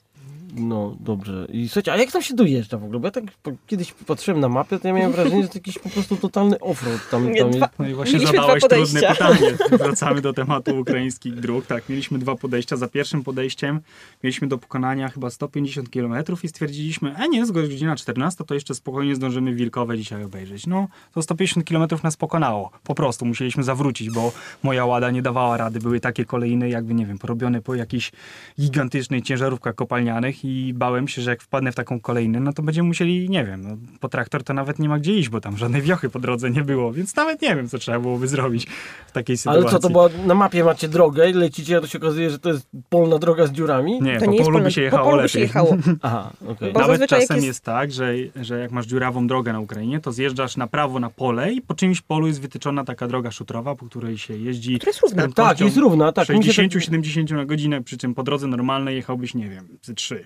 No 0.56 0.96
dobrze. 1.00 1.48
I 1.52 1.68
słuchajcie, 1.70 1.94
a 1.94 1.98
jak 1.98 2.12
tam 2.12 2.22
się 2.22 2.34
dojeżdża 2.34 2.78
w 2.78 2.84
ogóle? 2.84 3.00
Bo 3.00 3.08
ja 3.08 3.12
tak 3.12 3.24
po- 3.44 3.52
kiedyś 3.68 3.94
patrzyłem 3.94 4.39
na 4.39 4.50
mapę, 4.50 4.80
to 4.80 4.88
ja 4.88 4.94
miałem 4.94 5.12
wrażenie, 5.12 5.42
że 5.44 5.48
to 5.50 5.58
jakiś 5.58 5.80
po 5.80 5.89
prostu 5.89 6.16
totalny 6.18 6.60
offroad 6.60 7.10
tam, 7.12 7.24
tam 7.24 7.34
dwa- 7.52 7.58
jest. 7.58 7.80
No 7.80 7.88
i 7.88 7.94
właśnie 7.94 8.13
Mieliśmy 8.13 8.38
zadałeś 8.38 8.63
trudne 8.63 9.02
pytanie. 9.02 9.52
Wracamy 9.84 10.22
do 10.22 10.34
tematu 10.34 10.80
ukraińskich 10.80 11.36
dróg. 11.36 11.66
Tak, 11.66 11.89
mieliśmy 11.89 12.20
dwa 12.20 12.36
podejścia. 12.36 12.78
Za 12.78 12.88
pierwszym 12.88 13.24
podejściem 13.24 13.80
mieliśmy 14.24 14.48
do 14.48 14.58
pokonania 14.58 15.10
chyba 15.10 15.30
150 15.30 15.89
km 15.89 16.13
i 16.44 16.48
stwierdziliśmy, 16.48 17.16
a 17.16 17.28
nie, 17.28 17.39
jest 17.39 17.52
godzina 17.52 17.96
14, 17.96 18.44
to 18.44 18.54
jeszcze 18.54 18.76
spokojnie 18.76 19.16
zdążymy 19.16 19.54
Wilkowe 19.56 19.98
dzisiaj 19.98 20.24
obejrzeć. 20.24 20.68
No, 20.68 20.88
to 21.13 21.22
150 21.22 21.68
km 21.70 21.88
nas 22.04 22.18
pokonało. 22.18 22.72
Po 22.84 22.96
prostu 22.96 23.26
musieliśmy 23.26 23.63
zawrócić, 23.63 24.10
bo 24.10 24.32
moja 24.63 24.86
łada 24.86 25.12
nie 25.12 25.22
dawała 25.22 25.58
rady. 25.58 25.80
Były 25.80 26.00
takie 26.00 26.26
kolejne, 26.26 26.70
jakby, 26.70 26.94
nie 26.94 27.06
wiem, 27.06 27.18
porobione 27.18 27.62
po 27.62 27.76
jakichś 27.76 28.12
gigantycznych 28.60 29.24
ciężarówkach 29.24 29.76
kopalnianych 29.76 30.42
i 30.43 30.73
bałem 30.75 31.08
się, 31.08 31.21
że 31.21 31.29
jak 31.29 31.41
wpadnę 31.43 31.71
w 31.71 31.75
taką 31.75 31.99
kolejnę, 31.99 32.39
no 32.39 32.53
to 32.53 32.63
będziemy 32.63 32.88
musieli, 32.88 33.29
nie 33.29 33.45
wiem, 33.45 33.62
no, 33.67 33.77
po 33.99 34.10
traktor 34.10 34.43
to 34.43 34.53
nawet 34.53 34.79
nie 34.79 34.89
ma 34.89 34.99
gdzie 34.99 35.13
iść, 35.17 35.29
bo 35.29 35.41
tam 35.41 35.58
żadnej 35.58 35.82
wiochy 35.82 36.10
po 36.10 36.19
drodze 36.19 36.49
nie 36.51 36.62
było, 36.63 36.93
więc 36.93 37.15
nawet 37.15 37.41
nie 37.41 37.56
wiem, 37.56 37.69
co 37.69 37.77
trzeba 37.77 37.99
byłoby 37.99 38.27
zrobić 38.27 38.67
w 39.08 39.12
takiej 39.12 39.38
sytuacji. 39.38 39.62
Ale 39.62 39.71
co 39.71 39.79
to 39.79 39.89
było? 39.89 40.10
Na 40.25 40.36
mapie 40.36 40.63
macie 40.63 40.88
drogę 40.88 41.29
i 41.29 41.34
lecicie, 41.34 41.77
a 41.77 41.82
to 41.82 41.88
się 41.88 41.97
okazuje, 41.97 42.29
że 42.29 42.39
to 42.39 42.49
jest 42.49 42.67
polna 42.89 43.19
droga 43.19 43.47
z 43.47 43.51
dziurami? 43.51 44.01
Nie, 44.01 44.19
To 44.19 44.25
po 44.25 44.32
nie 44.32 44.39
polu 44.43 44.60
by 44.60 44.71
się 44.71 44.82
po 44.82 44.86
jechało 44.86 45.03
polu 45.03 45.17
by 45.17 45.23
lepiej. 45.23 45.29
się 45.34 45.39
jechało. 45.39 45.77
Aha, 46.01 46.32
okej. 46.47 46.73
Bo 46.73 46.79
Nawet 46.79 47.10
czasem 47.10 47.36
jest... 47.36 47.47
jest- 47.47 47.63
tak, 47.63 47.91
że, 47.91 48.13
że 48.41 48.60
jak 48.60 48.71
masz 48.71 48.86
dziurawą 48.86 49.27
drogę 49.27 49.53
na 49.53 49.60
Ukrainie, 49.60 49.99
to 49.99 50.12
zjeżdżasz 50.12 50.58
na 50.58 50.67
prawo 50.67 50.99
na 50.99 51.10
pole 51.10 51.51
i 51.53 51.62
po 51.62 51.73
czymś 51.73 52.01
polu 52.01 52.27
jest 52.27 52.41
wytyczona 52.41 52.84
taka 52.84 53.08
droga 53.08 53.32
szutrowa, 53.32 53.75
po 53.75 53.86
której 53.86 54.17
się 54.17 54.38
jeździ 54.38 54.75
Która 54.75 54.89
jest 54.89 55.01
równa. 55.01 55.27
Tak, 55.27 55.60
jest 55.60 55.77
równa, 55.77 56.12
tak. 56.12 56.29
Mi 56.29 56.43
się 56.43 56.53
tak- 56.63 56.71
60-70 56.71 57.34
na 57.36 57.45
godzinę, 57.45 57.84
przy 57.84 57.97
czym 57.97 58.13
po 58.15 58.23
drodze 58.23 58.47
normalnej 58.47 58.95
jechałbyś, 58.95 59.34
nie 59.36 59.49
wiem, 59.49 59.67
ze 59.82 59.93
3. 59.93 60.25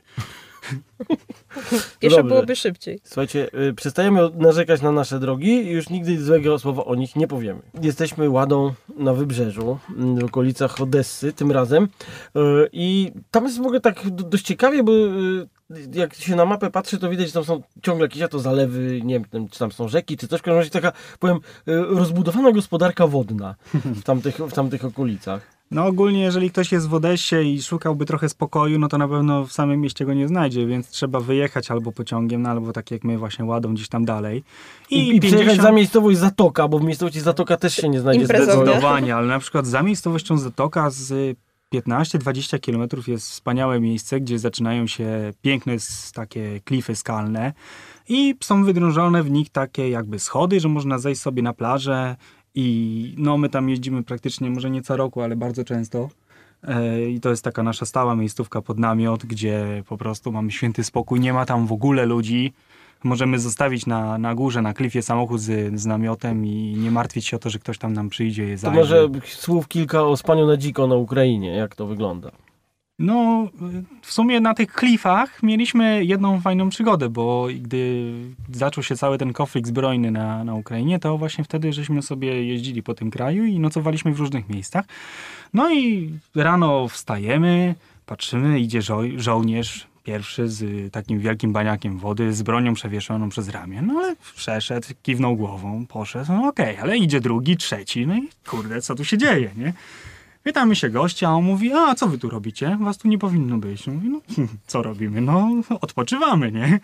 Pieszo 1.99 2.15
Dobrze. 2.15 2.23
byłoby 2.23 2.55
szybciej. 2.55 2.99
Słuchajcie, 3.03 3.49
y, 3.69 3.73
przestajemy 3.73 4.29
narzekać 4.35 4.81
na 4.81 4.91
nasze 4.91 5.19
drogi 5.19 5.49
i 5.49 5.69
już 5.69 5.89
nigdy 5.89 6.23
złego 6.23 6.59
słowa 6.59 6.85
o 6.85 6.95
nich 6.95 7.15
nie 7.15 7.27
powiemy. 7.27 7.61
Jesteśmy 7.81 8.29
ładą 8.29 8.73
na 8.97 9.13
wybrzeżu, 9.13 9.79
mm, 9.97 10.19
w 10.19 10.23
okolicach 10.23 10.81
Odessy 10.81 11.33
tym 11.33 11.51
razem 11.51 11.83
y, 11.83 12.39
i 12.71 13.11
tam 13.31 13.43
jest 13.43 13.57
w 13.57 13.61
ogóle 13.61 13.79
tak 13.81 14.09
do- 14.09 14.23
dość 14.23 14.45
ciekawie, 14.45 14.83
bo 14.83 14.91
y, 14.91 15.47
jak 15.93 16.13
się 16.15 16.35
na 16.35 16.45
mapę 16.45 16.69
patrzy, 16.71 16.97
to 16.99 17.09
widać, 17.09 17.27
że 17.27 17.33
tam 17.33 17.43
są 17.43 17.61
ciągle 17.81 18.05
jakieś 18.05 18.21
a 18.21 18.27
to 18.27 18.39
zalewy, 18.39 19.01
nie 19.03 19.19
wiem, 19.31 19.49
czy 19.49 19.59
tam 19.59 19.71
są 19.71 19.87
rzeki, 19.87 20.17
czy 20.17 20.27
coś, 20.27 20.39
w 20.39 20.43
każdym 20.43 20.57
razie 20.59 20.69
taka, 20.69 20.91
powiem, 21.19 21.39
rozbudowana 21.89 22.51
gospodarka 22.51 23.07
wodna 23.07 23.55
w 23.73 24.03
tamtych, 24.03 24.37
w 24.37 24.53
tamtych 24.53 24.85
okolicach. 24.85 25.56
No 25.71 25.85
ogólnie, 25.85 26.21
jeżeli 26.21 26.51
ktoś 26.51 26.71
jest 26.71 26.87
w 26.87 26.93
Odessie 26.93 27.35
i 27.35 27.61
szukałby 27.61 28.05
trochę 28.05 28.29
spokoju, 28.29 28.79
no 28.79 28.87
to 28.87 28.97
na 28.97 29.07
pewno 29.07 29.45
w 29.45 29.51
samym 29.51 29.81
mieście 29.81 30.05
go 30.05 30.13
nie 30.13 30.27
znajdzie, 30.27 30.67
więc 30.67 30.89
trzeba 30.89 31.19
wyjechać 31.19 31.71
albo 31.71 31.91
pociągiem, 31.91 32.41
no 32.41 32.49
albo 32.49 32.73
tak 32.73 32.91
jak 32.91 33.03
my 33.03 33.17
właśnie 33.17 33.45
ładą 33.45 33.73
gdzieś 33.73 33.89
tam 33.89 34.05
dalej. 34.05 34.43
I, 34.89 35.15
i 35.15 35.19
przyjechać 35.19 35.61
za 35.61 35.71
miejscowość 35.71 36.17
Zatoka, 36.17 36.67
bo 36.67 36.79
w 36.79 36.83
miejscowości 36.83 37.19
Zatoka 37.19 37.57
też 37.57 37.75
się 37.75 37.89
nie 37.89 37.99
znajdzie 37.99 38.25
Zdecydowanie, 38.25 39.15
ale 39.15 39.27
na 39.27 39.39
przykład 39.39 39.67
za 39.67 39.83
miejscowością 39.83 40.37
Zatoka 40.37 40.89
z 40.89 41.37
15-20 41.73 42.59
km 42.59 43.03
jest 43.07 43.29
wspaniałe 43.29 43.79
miejsce, 43.79 44.19
gdzie 44.21 44.39
zaczynają 44.39 44.87
się 44.87 45.33
piękne 45.41 45.73
takie 46.13 46.59
klify 46.59 46.95
skalne 46.95 47.53
i 48.09 48.35
są 48.43 48.63
wydrążone 48.63 49.23
w 49.23 49.31
nich 49.31 49.49
takie 49.49 49.89
jakby 49.89 50.19
schody, 50.19 50.59
że 50.59 50.69
można 50.69 50.99
zejść 50.99 51.21
sobie 51.21 51.41
na 51.41 51.53
plażę 51.53 52.15
i 52.59 53.13
no 53.17 53.37
my 53.37 53.49
tam 53.49 53.69
jeździmy 53.69 54.03
praktycznie 54.03 54.49
może 54.49 54.69
nie 54.69 54.81
co 54.81 54.97
roku, 54.97 55.21
ale 55.21 55.35
bardzo 55.35 55.63
często. 55.63 56.09
E, 56.63 57.09
I 57.09 57.19
to 57.19 57.29
jest 57.29 57.43
taka 57.43 57.63
nasza 57.63 57.85
stała 57.85 58.15
miejscówka 58.15 58.61
pod 58.61 58.79
namiot, 58.79 59.25
gdzie 59.25 59.83
po 59.89 59.97
prostu 59.97 60.31
mamy 60.31 60.51
święty 60.51 60.83
spokój, 60.83 61.19
nie 61.19 61.33
ma 61.33 61.45
tam 61.45 61.67
w 61.67 61.71
ogóle 61.71 62.05
ludzi. 62.05 62.53
Możemy 63.03 63.39
zostawić 63.39 63.85
na, 63.85 64.17
na 64.17 64.35
górze, 64.35 64.61
na 64.61 64.73
klifie 64.73 65.01
samochód 65.01 65.41
z, 65.41 65.79
z 65.81 65.85
namiotem 65.85 66.45
i 66.45 66.75
nie 66.77 66.91
martwić 66.91 67.25
się 67.25 67.37
o 67.37 67.39
to, 67.39 67.49
że 67.49 67.59
ktoś 67.59 67.77
tam 67.77 67.93
nam 67.93 68.09
przyjdzie 68.09 68.47
i 68.49 68.51
To 68.51 68.57
zajrzy. 68.57 68.77
może 68.79 69.09
słów 69.25 69.67
kilka 69.67 70.03
o 70.03 70.17
spaniu 70.17 70.47
na 70.47 70.57
dziko 70.57 70.87
na 70.87 70.95
Ukrainie, 70.95 71.49
jak 71.49 71.75
to 71.75 71.87
wygląda. 71.87 72.31
No, 72.99 73.47
w 74.01 74.13
sumie 74.13 74.39
na 74.39 74.53
tych 74.53 74.71
klifach 74.73 75.43
mieliśmy 75.43 76.05
jedną 76.05 76.41
fajną 76.41 76.69
przygodę, 76.69 77.09
bo 77.09 77.47
gdy 77.61 78.11
zaczął 78.51 78.83
się 78.83 78.95
cały 78.95 79.17
ten 79.17 79.33
konflikt 79.33 79.67
zbrojny 79.67 80.11
na, 80.11 80.43
na 80.43 80.53
Ukrainie, 80.53 80.99
to 80.99 81.17
właśnie 81.17 81.43
wtedy 81.43 81.73
żeśmy 81.73 82.01
sobie 82.01 82.43
jeździli 82.43 82.83
po 82.83 82.93
tym 82.93 83.11
kraju 83.11 83.45
i 83.45 83.59
nocowaliśmy 83.59 84.13
w 84.13 84.19
różnych 84.19 84.49
miejscach. 84.49 84.85
No 85.53 85.73
i 85.73 86.13
rano 86.35 86.87
wstajemy, 86.87 87.75
patrzymy, 88.05 88.59
idzie 88.59 88.81
żo- 88.81 89.19
żołnierz 89.19 89.87
pierwszy 90.03 90.49
z 90.49 90.91
takim 90.93 91.19
wielkim 91.19 91.53
baniakiem 91.53 91.97
wody, 91.97 92.33
z 92.33 92.41
bronią 92.41 92.73
przewieszoną 92.73 93.29
przez 93.29 93.49
ramię. 93.49 93.81
No 93.81 93.93
ale 93.99 94.15
przeszedł, 94.35 94.87
kiwnął 95.03 95.35
głową, 95.35 95.85
poszedł, 95.85 96.31
no 96.33 96.47
okej, 96.47 96.77
ale 96.77 96.97
idzie 96.97 97.21
drugi, 97.21 97.57
trzeci, 97.57 98.07
no 98.07 98.17
i 98.17 98.29
kurde, 98.47 98.81
co 98.81 98.95
tu 98.95 99.05
się 99.05 99.17
dzieje, 99.17 99.51
nie? 99.57 99.73
Pytamy 100.47 100.75
się 100.75 100.89
gościa, 100.89 101.27
a 101.27 101.31
on 101.31 101.43
mówi, 101.43 101.73
a 101.73 101.95
co 101.95 102.07
wy 102.07 102.17
tu 102.17 102.29
robicie? 102.29 102.77
Was 102.81 102.97
tu 102.97 103.07
nie 103.07 103.17
powinno 103.17 103.57
być. 103.57 103.87
Mówi, 103.87 104.09
no 104.09 104.21
co 104.67 104.81
robimy? 104.81 105.21
No 105.21 105.51
odpoczywamy, 105.81 106.51
nie? 106.51 106.79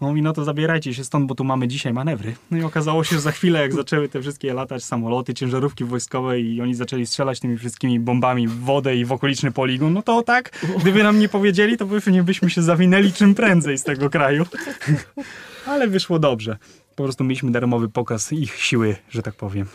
On 0.00 0.08
mówi, 0.08 0.22
no 0.22 0.32
to 0.32 0.44
zabierajcie 0.44 0.94
się 0.94 1.04
stąd, 1.04 1.26
bo 1.26 1.34
tu 1.34 1.44
mamy 1.44 1.68
dzisiaj 1.68 1.92
manewry. 1.92 2.34
No 2.50 2.58
i 2.58 2.62
okazało 2.62 3.04
się, 3.04 3.16
że 3.16 3.22
za 3.22 3.32
chwilę 3.32 3.60
jak 3.60 3.72
zaczęły 3.72 4.08
te 4.08 4.20
wszystkie 4.20 4.54
latać 4.54 4.84
samoloty, 4.84 5.34
ciężarówki 5.34 5.84
wojskowe 5.84 6.40
i 6.40 6.60
oni 6.60 6.74
zaczęli 6.74 7.06
strzelać 7.06 7.40
tymi 7.40 7.58
wszystkimi 7.58 8.00
bombami 8.00 8.48
w 8.48 8.60
wodę 8.60 8.96
i 8.96 9.04
w 9.04 9.12
okoliczny 9.12 9.52
poligon, 9.52 9.92
no 9.92 10.02
to 10.02 10.22
tak, 10.22 10.66
gdyby 10.80 11.02
nam 11.02 11.18
nie 11.18 11.28
powiedzieli, 11.28 11.76
to 11.76 11.86
pewnie 11.86 12.22
byśmy 12.22 12.50
się 12.50 12.62
zawinęli 12.62 13.12
czym 13.12 13.34
prędzej 13.34 13.78
z 13.78 13.82
tego 13.82 14.10
kraju. 14.10 14.46
Ale 15.66 15.88
wyszło 15.88 16.18
dobrze. 16.18 16.56
Po 16.96 17.02
prostu 17.02 17.24
mieliśmy 17.24 17.50
darmowy 17.50 17.88
pokaz 17.88 18.32
ich 18.32 18.56
siły, 18.56 18.96
że 19.10 19.22
tak 19.22 19.34
powiem. 19.34 19.66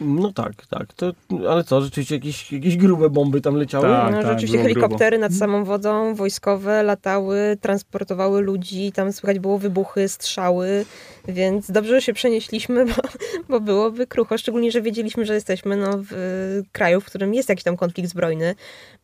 No 0.00 0.32
tak, 0.32 0.66
tak. 0.66 0.92
To, 0.92 1.12
ale 1.50 1.64
co, 1.64 1.80
rzeczywiście 1.80 2.14
jakieś, 2.14 2.52
jakieś 2.52 2.76
grube 2.76 3.10
bomby 3.10 3.40
tam 3.40 3.56
leciały? 3.56 3.86
Tak. 3.88 4.12
no, 4.12 4.22
rzeczywiście 4.22 4.58
było 4.58 4.64
grubo. 4.64 4.80
helikoptery 4.80 5.18
nad 5.18 5.34
samą 5.34 5.64
wodą, 5.64 6.14
wojskowe 6.14 6.82
latały, 6.82 7.56
transportowały 7.60 8.40
ludzi, 8.40 8.92
tam 8.92 9.12
słychać 9.12 9.38
było 9.38 9.58
wybuchy, 9.58 10.08
strzały, 10.08 10.84
więc 11.28 11.70
dobrze, 11.70 11.90
że 11.94 12.02
się 12.02 12.12
przenieśliśmy, 12.12 12.86
bo, 12.94 13.02
bo 13.48 13.60
byłoby 13.60 14.06
krucho, 14.06 14.38
szczególnie, 14.38 14.70
że 14.70 14.82
wiedzieliśmy, 14.82 15.26
że 15.26 15.34
jesteśmy 15.34 15.76
no, 15.76 15.90
w 16.10 16.62
kraju, 16.72 17.00
w 17.00 17.04
którym 17.04 17.34
jest 17.34 17.48
jakiś 17.48 17.64
tam 17.64 17.76
konflikt 17.76 18.10
zbrojny, 18.10 18.54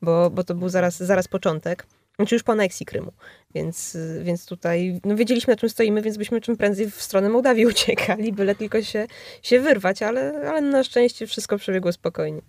bo, 0.02 0.30
bo 0.30 0.44
to 0.44 0.54
był 0.54 0.68
zaraz, 0.68 0.96
zaraz 0.96 1.28
początek. 1.28 1.86
Znaczy 2.22 2.34
już 2.34 2.42
po 2.42 2.52
aneksji 2.52 2.86
Krymu, 2.86 3.12
więc, 3.54 3.98
więc 4.22 4.46
tutaj 4.46 5.00
no 5.04 5.16
wiedzieliśmy 5.16 5.52
na 5.52 5.56
czym 5.56 5.68
stoimy, 5.68 6.02
więc 6.02 6.16
byśmy 6.16 6.40
czym 6.40 6.56
prędzej 6.56 6.90
w 6.90 7.02
stronę 7.02 7.28
Mołdawii 7.28 7.66
uciekali, 7.72 8.32
byle 8.32 8.54
tylko 8.54 8.82
się, 8.82 9.06
się 9.42 9.60
wyrwać, 9.60 10.02
ale, 10.02 10.48
ale 10.48 10.60
na 10.60 10.84
szczęście 10.84 11.26
wszystko 11.26 11.58
przebiegło 11.58 11.92
spokojnie. 11.92 12.42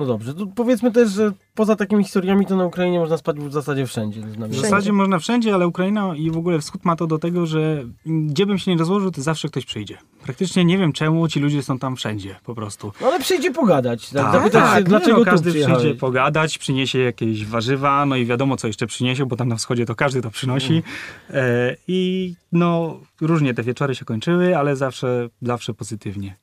No 0.00 0.06
dobrze, 0.06 0.34
to 0.34 0.46
powiedzmy 0.46 0.92
też, 0.92 1.10
że 1.10 1.32
poza 1.54 1.76
takimi 1.76 2.04
historiami 2.04 2.46
to 2.46 2.56
na 2.56 2.64
Ukrainie 2.64 2.98
można 2.98 3.16
spać 3.16 3.36
w 3.36 3.52
zasadzie 3.52 3.86
wszędzie. 3.86 4.20
W 4.48 4.54
zasadzie 4.54 4.92
można 4.92 5.18
wszędzie, 5.18 5.54
ale 5.54 5.68
Ukraina 5.68 6.16
i 6.16 6.30
w 6.30 6.36
ogóle 6.36 6.58
wschód 6.58 6.84
ma 6.84 6.96
to 6.96 7.06
do 7.06 7.18
tego, 7.18 7.46
że 7.46 7.84
gdzie 8.06 8.46
bym 8.46 8.58
się 8.58 8.70
nie 8.70 8.76
rozłożył, 8.76 9.10
to 9.10 9.22
zawsze 9.22 9.48
ktoś 9.48 9.64
przyjdzie. 9.64 9.98
Praktycznie 10.22 10.64
nie 10.64 10.78
wiem 10.78 10.92
czemu 10.92 11.28
ci 11.28 11.40
ludzie 11.40 11.62
są 11.62 11.78
tam 11.78 11.96
wszędzie 11.96 12.36
po 12.44 12.54
prostu. 12.54 12.92
No 13.00 13.06
ale 13.06 13.20
przyjdzie 13.20 13.50
pogadać. 13.50 14.10
Tak? 14.10 14.22
Tak, 14.22 14.32
Zapytać 14.32 14.64
się, 14.68 14.74
tak, 14.74 14.84
dlaczego 14.84 15.18
no, 15.18 15.24
tu 15.24 15.30
każdy 15.30 15.52
przyjdzie 15.52 15.94
pogadać, 15.94 16.58
przyniesie 16.58 16.98
jakieś 16.98 17.46
warzywa, 17.46 18.06
no 18.06 18.16
i 18.16 18.26
wiadomo 18.26 18.56
co 18.56 18.66
jeszcze 18.66 18.86
przyniesie, 18.86 19.26
bo 19.26 19.36
tam 19.36 19.48
na 19.48 19.56
wschodzie 19.56 19.86
to 19.86 19.94
każdy 19.94 20.22
to 20.22 20.30
przynosi. 20.30 20.82
E, 21.30 21.76
I 21.88 22.34
no 22.52 23.00
różnie 23.20 23.54
te 23.54 23.62
wieczory 23.62 23.94
się 23.94 24.04
kończyły, 24.04 24.56
ale 24.56 24.76
zawsze, 24.76 25.28
zawsze 25.42 25.74
pozytywnie. 25.74 26.36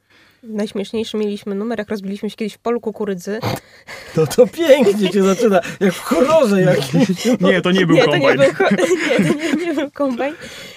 Najśmieszniejszy 0.43 1.17
mieliśmy 1.17 1.55
numer, 1.55 1.79
jak 1.79 1.89
rozbiliśmy 1.89 2.29
się 2.29 2.35
kiedyś 2.35 2.53
w 2.53 2.57
polu 2.57 2.81
kukurydzy. 2.81 3.39
To 4.15 4.27
to 4.27 4.47
pięknie 4.47 5.11
się 5.11 5.23
zaczyna, 5.23 5.61
jak 5.79 5.93
w 5.93 5.99
horrorze 5.99 6.61
jakimś. 6.61 7.07
Nie, 7.41 7.61
to 7.61 7.71
nie 7.71 7.85
był 7.85 7.95
nie, 7.95 8.03
to 8.05 8.17
nie 8.17 8.35
był, 8.35 8.53
ko- 8.53 8.69
nie, 9.19 9.25
to 9.27 9.33
nie, 9.33 9.65
nie 9.65 9.73
był 9.73 9.91
kombajn. 9.91 10.35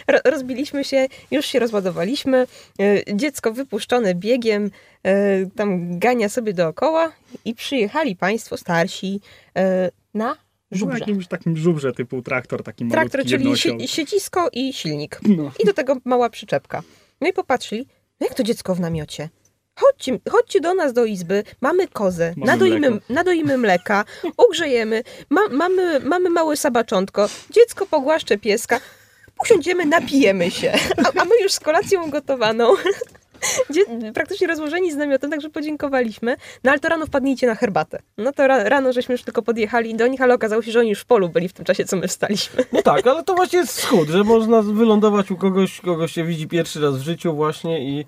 Ro, 0.08 0.18
rozbiliśmy 0.24 0.84
się, 0.84 1.06
już 1.30 1.46
się 1.46 1.58
rozładowaliśmy. 1.58 2.46
E, 2.80 3.16
Dziecko 3.16 3.52
wypuszczone 3.52 4.14
biegiem, 4.14 4.70
e, 5.06 5.46
tam 5.56 5.98
gania 5.98 6.28
sobie 6.28 6.52
dookoła 6.52 7.12
i 7.44 7.54
przyjechali 7.54 8.16
państwo 8.16 8.56
starsi 8.56 9.20
e, 9.56 9.90
na 10.14 10.36
żubrze. 10.70 10.98
jakimś 10.98 11.26
takim 11.26 11.56
żubrze 11.56 11.92
typu 11.92 12.22
traktor, 12.22 12.62
taki 12.62 12.88
Traktor, 12.88 13.24
czyli 13.24 13.56
sie, 13.56 13.88
siedzisko 13.88 14.48
i 14.52 14.72
silnik. 14.72 15.20
No. 15.28 15.50
I 15.60 15.64
do 15.66 15.72
tego 15.74 15.96
mała 16.04 16.30
przyczepka. 16.30 16.82
No 17.20 17.28
i 17.28 17.32
popatrzyli, 17.32 17.86
no 18.20 18.26
jak 18.26 18.34
to 18.34 18.42
dziecko 18.42 18.74
w 18.74 18.80
namiocie? 18.80 19.28
Chodźcie, 19.80 20.18
chodźcie 20.30 20.60
do 20.60 20.74
nas 20.74 20.92
do 20.92 21.04
izby, 21.04 21.44
mamy 21.60 21.88
kozę, 21.88 22.34
Mamy 22.36 22.52
nadoimy, 22.52 22.90
mleko. 22.90 23.04
nadoimy 23.08 23.58
mleka, 23.58 24.04
ugrzejemy, 24.48 25.02
ma, 25.30 25.40
mamy, 25.50 26.00
mamy 26.00 26.30
małe 26.30 26.56
sabaczątko, 26.56 27.28
dziecko 27.50 27.86
pogłaszcze 27.86 28.38
pieska, 28.38 28.80
usiądziemy, 29.42 29.86
napijemy 29.86 30.50
się. 30.50 30.72
A, 30.96 31.20
a 31.20 31.24
my 31.24 31.30
już 31.42 31.52
z 31.52 31.60
kolacją 31.60 32.10
gotowaną. 32.10 32.74
Praktycznie 34.14 34.46
rozłożeni 34.46 34.92
z 34.92 34.96
namiotem, 34.96 35.30
także 35.30 35.50
podziękowaliśmy. 35.50 36.36
No 36.64 36.70
ale 36.70 36.80
to 36.80 36.88
rano 36.88 37.06
wpadnijcie 37.06 37.46
na 37.46 37.54
herbatę. 37.54 37.98
No 38.18 38.32
to 38.32 38.46
ra, 38.46 38.64
rano 38.64 38.92
żeśmy 38.92 39.12
już 39.12 39.22
tylko 39.22 39.42
podjechali 39.42 39.94
do 39.94 40.06
nich, 40.06 40.20
ale 40.20 40.34
okazało 40.34 40.62
się, 40.62 40.72
że 40.72 40.80
oni 40.80 40.88
już 40.90 41.00
w 41.00 41.04
polu 41.04 41.28
byli 41.28 41.48
w 41.48 41.52
tym 41.52 41.64
czasie, 41.64 41.84
co 41.84 41.96
my 41.96 42.08
wstaliśmy. 42.08 42.64
No 42.72 42.82
tak, 42.82 43.06
ale 43.06 43.24
to 43.24 43.34
właśnie 43.34 43.58
jest 43.58 43.72
wschód, 43.78 44.08
że 44.08 44.24
można 44.24 44.62
wylądować 44.62 45.30
u 45.30 45.36
kogoś, 45.36 45.80
kogo 45.80 46.08
się 46.08 46.24
widzi 46.24 46.48
pierwszy 46.48 46.80
raz 46.80 46.98
w 46.98 47.02
życiu 47.02 47.34
właśnie 47.34 47.80
i 47.90 48.04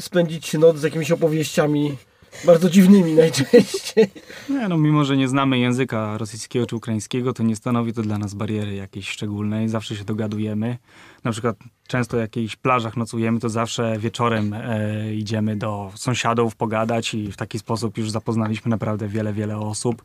spędzić 0.00 0.54
noc 0.54 0.76
z 0.76 0.82
jakimiś 0.82 1.10
opowieściami 1.10 1.96
bardzo 2.44 2.70
dziwnymi 2.70 3.14
najczęściej. 3.14 4.06
Nie, 4.48 4.68
no 4.68 4.78
mimo, 4.78 5.04
że 5.04 5.16
nie 5.16 5.28
znamy 5.28 5.58
języka 5.58 6.18
rosyjskiego 6.18 6.66
czy 6.66 6.76
ukraińskiego, 6.76 7.32
to 7.32 7.42
nie 7.42 7.56
stanowi 7.56 7.92
to 7.92 8.02
dla 8.02 8.18
nas 8.18 8.34
bariery 8.34 8.74
jakiejś 8.74 9.08
szczególnej. 9.08 9.68
Zawsze 9.68 9.96
się 9.96 10.04
dogadujemy. 10.04 10.78
Na 11.24 11.32
przykład 11.32 11.56
często 11.86 12.16
w 12.16 12.20
jakichś 12.20 12.56
plażach 12.56 12.96
nocujemy, 12.96 13.40
to 13.40 13.48
zawsze 13.48 13.98
wieczorem 13.98 14.54
e, 14.54 15.14
idziemy 15.14 15.56
do 15.56 15.92
sąsiadów 15.94 16.56
pogadać 16.56 17.14
i 17.14 17.32
w 17.32 17.36
taki 17.36 17.58
sposób 17.58 17.98
już 17.98 18.10
zapoznaliśmy 18.10 18.70
naprawdę 18.70 19.08
wiele, 19.08 19.32
wiele 19.32 19.58
osób. 19.58 20.02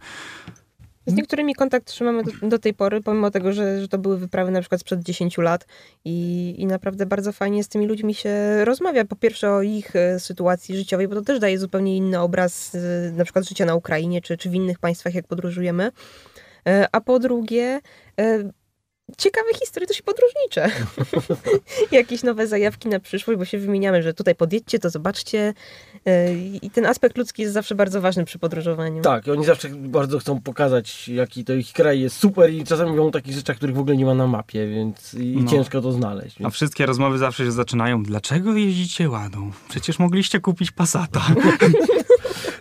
Z 1.05 1.13
niektórymi 1.13 1.55
kontakt 1.55 1.87
trzymamy 1.87 2.23
do, 2.23 2.31
do 2.49 2.59
tej 2.59 2.73
pory, 2.73 3.01
pomimo 3.01 3.31
tego, 3.31 3.53
że, 3.53 3.81
że 3.81 3.87
to 3.87 3.97
były 3.97 4.17
wyprawy 4.17 4.51
na 4.51 4.59
przykład 4.59 4.81
sprzed 4.81 5.03
10 5.03 5.37
lat 5.37 5.67
i, 6.05 6.55
i 6.57 6.65
naprawdę 6.65 7.05
bardzo 7.05 7.31
fajnie 7.31 7.63
z 7.63 7.67
tymi 7.67 7.87
ludźmi 7.87 8.13
się 8.13 8.65
rozmawia. 8.65 9.05
Po 9.05 9.15
pierwsze 9.15 9.51
o 9.51 9.61
ich 9.61 9.95
e, 9.95 10.19
sytuacji 10.19 10.77
życiowej, 10.77 11.07
bo 11.07 11.15
to 11.15 11.21
też 11.21 11.39
daje 11.39 11.59
zupełnie 11.59 11.97
inny 11.97 12.19
obraz 12.19 12.75
e, 12.75 13.11
na 13.11 13.23
przykład 13.23 13.47
życia 13.47 13.65
na 13.65 13.75
Ukrainie 13.75 14.21
czy, 14.21 14.37
czy 14.37 14.49
w 14.49 14.55
innych 14.55 14.79
państwach, 14.79 15.15
jak 15.15 15.27
podróżujemy. 15.27 15.91
E, 16.67 16.87
A 16.91 17.01
po 17.01 17.19
drugie, 17.19 17.79
ciekawe 19.17 19.47
historie 19.59 19.87
też 19.87 20.01
podróżnicze. 20.01 20.71
Jakieś 21.91 22.23
nowe 22.23 22.47
zajawki 22.47 22.89
na 22.89 22.99
przyszłość, 22.99 23.39
bo 23.39 23.45
się 23.45 23.57
wymieniamy, 23.57 24.03
że 24.03 24.13
tutaj 24.13 24.35
podjedźcie, 24.35 24.79
to 24.79 24.89
zobaczcie. 24.89 25.53
E, 26.05 26.33
I 26.35 26.69
ten 26.73 26.85
aspekt 26.85 27.17
ludzki 27.17 27.41
jest 27.41 27.53
zawsze 27.53 27.75
bardzo 27.75 28.01
ważny 28.01 28.25
przy 28.25 28.39
podróżowaniu. 28.39 29.01
Tak, 29.01 29.27
oni 29.27 29.45
zawsze 29.45 29.69
bardzo 29.69 30.19
chcą 30.19 30.41
pokazać, 30.41 31.07
jaki 31.09 31.43
to 31.43 31.53
ich 31.53 31.73
kraj 31.73 31.99
jest 32.01 32.17
super 32.17 32.53
i 32.53 32.63
czasami 32.63 32.89
mówią 32.89 33.07
o 33.07 33.11
takich 33.11 33.33
rzeczach, 33.33 33.57
których 33.57 33.75
w 33.75 33.79
ogóle 33.79 33.97
nie 33.97 34.05
ma 34.05 34.13
na 34.13 34.27
mapie, 34.27 34.67
więc 34.67 35.13
i 35.13 35.37
No. 35.43 35.51
ciężko 35.51 35.81
to 35.81 35.91
znaleźć. 35.91 36.35
A 36.37 36.43
Więc... 36.43 36.53
wszystkie 36.53 36.85
rozmowy 36.85 37.17
zawsze 37.17 37.45
się 37.45 37.51
zaczynają, 37.51 38.03
dlaczego 38.03 38.53
jeździcie 38.53 39.09
ładą? 39.09 39.51
Przecież 39.69 39.99
mogliście 39.99 40.39
kupić 40.39 40.71
Passata. 40.71 41.21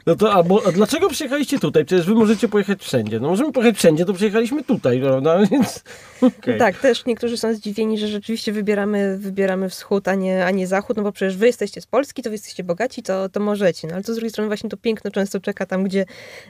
No 0.06 0.16
to, 0.16 0.32
a, 0.32 0.42
bo, 0.42 0.66
a 0.66 0.72
dlaczego 0.72 1.08
przyjechaliście 1.08 1.58
tutaj? 1.58 1.84
Przecież 1.84 2.06
wy 2.06 2.14
możecie 2.14 2.48
pojechać 2.48 2.82
wszędzie. 2.82 3.20
No 3.20 3.28
możemy 3.28 3.52
pojechać 3.52 3.76
wszędzie, 3.76 4.04
to 4.04 4.12
przyjechaliśmy 4.12 4.64
tutaj, 4.64 5.00
prawda? 5.00 5.38
Więc... 5.50 5.84
okej. 6.22 6.58
Tak, 6.58 6.78
też 6.78 7.06
niektórzy 7.06 7.36
są 7.36 7.54
zdziwieni, 7.54 7.98
że 7.98 8.08
rzeczywiście 8.08 8.52
wybieramy, 8.52 9.18
wybieramy 9.18 9.68
wschód, 9.68 10.08
a 10.08 10.14
nie, 10.14 10.46
a 10.46 10.50
nie 10.50 10.66
zachód, 10.66 10.96
no 10.96 11.02
bo 11.02 11.12
przecież 11.12 11.36
wy 11.36 11.46
jesteście 11.46 11.80
z 11.80 11.86
Polski, 11.86 12.22
to 12.22 12.30
wy 12.30 12.34
jesteście 12.34 12.64
bogaci, 12.64 13.02
to, 13.02 13.28
to 13.28 13.40
możecie. 13.40 13.88
No 13.88 13.94
ale 13.94 14.02
to 14.02 14.12
z 14.12 14.16
drugiej 14.16 14.30
strony 14.30 14.48
właśnie 14.48 14.70
to 14.70 14.76
piękno 14.76 15.10
często 15.10 15.40
czeka 15.40 15.66
tam, 15.66 15.84
gdzie 15.84 16.04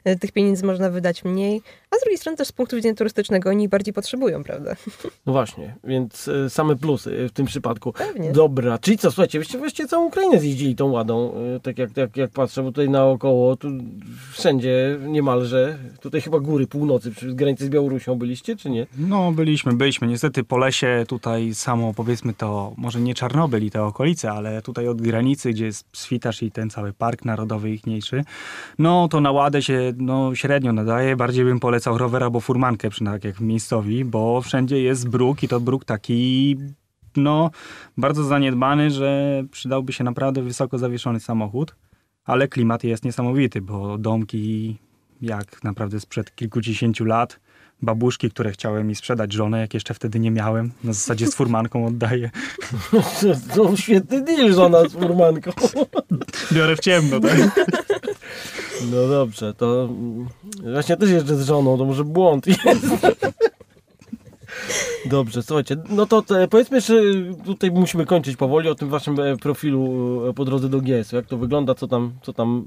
e, 0.05 0.17
tych 0.17 0.33
pieniędzy 0.33 0.67
można 0.67 0.91
wydać 0.91 1.25
mniej, 1.25 1.63
a 1.91 1.97
z 1.97 2.01
drugiej 2.01 2.19
strony 2.19 2.37
też 2.37 2.49
z 2.49 2.53
punktu 2.53 2.77
widzenia 2.77 2.95
turystycznego 2.95 3.51
oni 3.51 3.69
bardziej 3.69 3.95
potrzebują, 3.95 4.45
prawda? 4.45 4.77
No 5.27 5.33
właśnie, 5.33 5.75
więc 5.85 6.29
e, 6.29 6.51
same 6.51 6.77
plusy 6.77 7.29
w 7.29 7.33
tym 7.33 7.47
przypadku. 7.47 7.93
Pewnie. 7.93 8.33
Dobra, 8.33 8.79
czyli 8.79 8.99
co, 8.99 9.11
słuchajcie, 9.11 9.39
wyście 9.39 9.59
właściwie 9.59 9.89
całą 9.89 10.07
Ukrainę 10.07 10.41
zjeździli 10.41 10.77
tą 10.77 10.91
ładą, 10.91 11.35
e, 11.57 11.61
tak 11.61 11.79
jak, 11.79 11.97
jak, 11.97 12.17
jak 12.17 12.31
patrzę, 12.31 12.63
bo 12.63 12.69
tutaj 12.69 12.89
naokoło, 13.21 13.57
tu 13.57 13.69
wszędzie 14.33 14.99
niemalże, 15.07 15.79
tutaj 16.01 16.21
chyba 16.21 16.41
góry 16.41 16.67
północy, 16.67 17.11
przy 17.11 17.35
granicy 17.35 17.65
z 17.65 17.69
Białorusią 17.69 18.15
byliście, 18.15 18.57
czy 18.57 18.71
nie? 18.71 18.87
No, 18.99 19.33
byliśmy, 19.33 19.73
byliśmy. 19.73 20.07
Niestety 20.09 20.45
po 20.45 20.59
lesie 20.59 21.05
tutaj 21.09 21.55
samo, 21.55 21.95
powiedzmy 21.95 22.35
to, 22.35 22.73
może 22.77 23.01
nie 23.01 23.15
Czarnobyl 23.15 23.65
i 23.65 23.71
te 23.71 23.83
okolice, 23.85 24.33
ale 24.33 24.63
tutaj 24.63 24.89
od 24.89 25.03
granicy, 25.03 25.51
gdzie 25.51 25.65
jest 25.65 25.87
Switasz 25.93 26.43
i 26.43 26.51
ten 26.51 26.71
cały 26.71 26.93
park 26.93 27.25
narodowy 27.25 27.71
ichniejszy, 27.71 28.25
no 28.79 29.09
to 29.09 29.21
na 29.21 29.31
ładę 29.31 29.63
się 29.63 29.93
no, 29.97 30.35
średnio 30.35 30.73
nadaje. 30.73 31.17
Bardziej 31.17 31.45
bym 31.45 31.61
polecał 31.61 31.99
rower 31.99 32.23
albo 32.23 32.41
furmankę, 32.41 32.91
przynajmniej 32.91 33.31
jak 33.31 33.41
miejscowi, 33.41 34.05
bo 34.05 34.41
wszędzie 34.41 34.83
jest 34.83 35.09
bruk 35.09 35.43
i 35.43 35.49
to 35.49 35.61
bruk 35.61 35.85
taki 35.85 36.57
no, 37.17 37.51
bardzo 37.97 38.25
zaniedbany, 38.25 38.91
że 38.91 39.43
przydałby 39.51 39.93
się 39.93 40.05
naprawdę 40.05 40.43
wysoko 40.43 40.79
zawieszony 40.79 41.21
samochód, 41.21 41.75
ale 42.31 42.49
klimat 42.49 42.85
jest 42.85 43.05
niesamowity, 43.05 43.61
bo 43.61 43.99
domki 43.99 44.77
jak 45.23 45.65
naprawdę 45.65 46.01
sprzed 46.01 46.35
kilkudziesięciu 46.35 47.05
lat, 47.05 47.41
babuszki, 47.83 48.31
które 48.31 48.53
chciały 48.53 48.85
mi 48.85 48.95
sprzedać 48.95 49.33
żonę, 49.33 49.61
jak 49.61 49.75
jeszcze 49.75 49.95
wtedy 49.95 50.21
nie 50.21 50.31
miałem, 50.31 50.73
na 50.85 50.93
zasadzie 50.93 51.27
z 51.27 51.35
furmanką 51.35 51.87
oddaję. 51.87 52.31
To, 52.91 53.03
to 53.55 53.77
świetny 53.77 54.21
deal, 54.23 54.53
żona 54.53 54.89
z 54.89 54.93
furmanką. 54.93 55.51
Biorę 56.53 56.77
w 56.77 56.81
ciemno, 56.81 57.21
tak? 57.21 57.39
No 58.91 59.09
dobrze, 59.09 59.55
to 59.55 59.85
mm, 59.85 60.29
właśnie 60.73 60.97
też 60.97 61.11
jeszcze 61.11 61.37
z 61.37 61.47
żoną, 61.47 61.79
to 61.79 61.85
może 61.85 62.05
błąd 62.05 62.47
jest. 62.47 62.87
Dobrze, 65.11 65.43
słuchajcie, 65.43 65.77
no 65.89 66.07
to 66.07 66.23
te, 66.23 66.49
powiedzmy, 66.49 66.81
że 66.81 66.95
tutaj 67.45 67.71
musimy 67.71 68.07
kończyć 68.07 68.37
powoli 68.37 68.69
o 68.69 68.75
tym 68.75 68.89
waszym 68.89 69.21
e, 69.21 69.37
profilu 69.37 70.23
e, 70.29 70.35
po 70.35 70.45
drodze 70.45 70.69
do 70.69 70.81
GS-u. 70.81 71.17
Jak 71.17 71.27
to 71.27 71.39
wygląda, 71.39 71.75
co 71.75 71.89
tam, 71.89 72.13
co 72.23 72.33
tam 72.33 72.65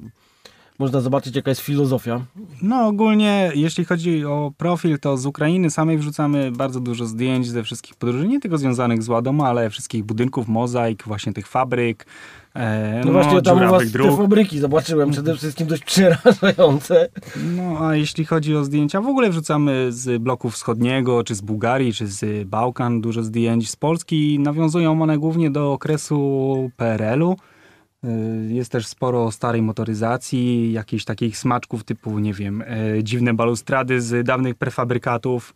można 0.79 1.01
zobaczyć, 1.01 1.35
jaka 1.35 1.51
jest 1.51 1.61
filozofia. 1.61 2.25
No 2.61 2.87
ogólnie, 2.87 3.51
jeśli 3.55 3.85
chodzi 3.85 4.25
o 4.25 4.51
profil, 4.57 4.99
to 4.99 5.17
z 5.17 5.25
Ukrainy 5.25 5.69
samej 5.69 5.97
wrzucamy 5.97 6.51
bardzo 6.51 6.79
dużo 6.79 7.05
zdjęć 7.05 7.47
ze 7.47 7.63
wszystkich 7.63 7.95
podróży, 7.95 8.27
nie 8.27 8.39
tylko 8.39 8.57
związanych 8.57 9.03
z 9.03 9.09
ładą, 9.09 9.45
ale 9.45 9.69
wszystkich 9.69 10.03
budynków, 10.03 10.47
mozaik, 10.47 11.03
właśnie 11.03 11.33
tych 11.33 11.47
fabryk, 11.47 12.05
e, 12.55 13.01
No, 13.05 13.11
właśnie 13.11 13.41
tam 13.41 13.57
u 13.57 13.69
was 13.71 13.91
te 13.91 14.17
fabryki 14.17 14.59
zobaczyłem, 14.59 15.11
przede 15.11 15.35
wszystkim 15.35 15.67
dość 15.67 15.83
przerażające. 15.83 17.09
No 17.55 17.87
a 17.87 17.95
jeśli 17.95 18.25
chodzi 18.25 18.55
o 18.55 18.63
zdjęcia, 18.63 19.01
w 19.01 19.07
ogóle 19.07 19.29
wrzucamy 19.29 19.87
z 19.91 20.21
bloku 20.21 20.49
wschodniego, 20.49 21.23
czy 21.23 21.35
z 21.35 21.41
Bułgarii, 21.41 21.93
czy 21.93 22.07
z 22.07 22.47
Bałkan 22.47 23.01
dużo 23.01 23.23
zdjęć. 23.23 23.69
Z 23.69 23.75
Polski 23.75 24.39
nawiązują 24.39 25.01
one 25.01 25.17
głównie 25.17 25.51
do 25.51 25.73
okresu 25.73 26.71
PRL-u. 26.77 27.35
Y, 28.03 28.53
Jest 28.53 28.71
też 28.71 28.87
sporo 28.87 29.31
starej 29.31 29.61
motoryzacji, 29.61 30.71
jakichś 30.71 31.03
takich 31.05 31.37
smaczków 31.37 31.83
typu, 31.83 32.19
nie 32.19 32.33
wiem, 32.33 32.61
e, 32.67 33.03
dziwne 33.03 33.33
balustrady 33.33 34.01
z 34.01 34.25
dawnych 34.25 34.55
prefabrykatów. 34.55 35.53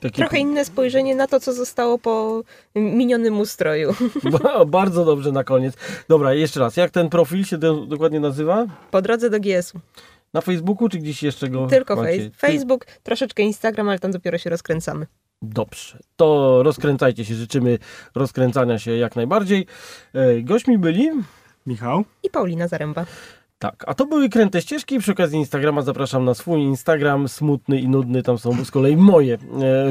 Takie 0.00 0.16
Trochę 0.16 0.38
inne 0.38 0.64
spojrzenie 0.64 1.14
na 1.14 1.26
to, 1.26 1.40
co 1.40 1.52
zostało 1.52 1.98
po 1.98 2.42
minionym 2.74 3.40
ustroju. 3.40 3.94
Ba- 4.42 4.64
Bardzo 4.64 5.04
dobrze 5.04 5.32
na 5.32 5.44
koniec. 5.44 5.74
Dobra, 6.08 6.34
jeszcze 6.34 6.60
raz, 6.60 6.76
jak 6.76 6.90
ten 6.90 7.08
profil 7.08 7.44
się 7.44 7.58
do, 7.58 7.74
dokładnie 7.86 8.20
nazywa? 8.20 8.66
Po 8.90 9.02
drodze 9.02 9.30
do 9.30 9.40
GS-u. 9.40 9.80
Na 10.32 10.40
Facebooku, 10.40 10.88
czy 10.88 10.98
gdzieś 10.98 11.22
jeszcze 11.22 11.48
go 11.48 11.66
Tylko 11.66 11.96
macie? 11.96 12.30
Facebook, 12.36 12.86
troszeczkę 13.02 13.42
Instagram, 13.42 13.88
ale 13.88 13.98
tam 13.98 14.10
dopiero 14.10 14.38
się 14.38 14.50
rozkręcamy. 14.50 15.06
Dobrze, 15.42 15.98
to 16.16 16.62
rozkręcajcie 16.62 17.24
się, 17.24 17.34
życzymy 17.34 17.78
rozkręcania 18.14 18.78
się 18.78 18.96
jak 18.96 19.16
najbardziej. 19.16 19.66
E, 20.14 20.40
Gośćmi 20.42 20.78
byli, 20.78 21.10
Michał? 21.66 22.04
I 22.22 22.30
Paulina 22.30 22.68
Zaręba. 22.68 23.04
Tak, 23.60 23.74
a 23.86 23.94
to 23.94 24.06
były 24.06 24.28
Kręte 24.28 24.62
Ścieżki. 24.62 24.98
Przy 24.98 25.12
okazji 25.12 25.38
Instagrama 25.38 25.82
zapraszam 25.82 26.24
na 26.24 26.34
swój 26.34 26.60
Instagram, 26.60 27.28
smutny 27.28 27.80
i 27.80 27.88
nudny, 27.88 28.22
tam 28.22 28.38
są 28.38 28.64
z 28.64 28.70
kolei 28.70 28.96
moje 28.96 29.34
e, 29.34 29.38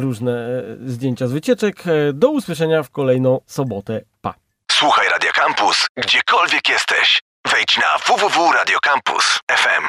różne 0.01 0.31
e, 0.31 0.63
zdjęcia 0.85 1.27
z 1.27 1.31
wycieczek. 1.31 1.83
E, 1.87 2.13
Do 2.13 2.29
usłyszenia 2.29 2.83
w 2.83 2.89
kolejną 2.89 3.41
sobotę. 3.45 4.01
Pa! 4.21 4.33
Słuchaj 4.71 5.09
Radio 5.09 5.31
Campus, 5.33 5.87
gdziekolwiek 5.97 6.69
jesteś. 6.69 7.21
Wejdź 7.51 7.77
na 7.77 7.97
www.radiocampus.fm. 8.07 9.83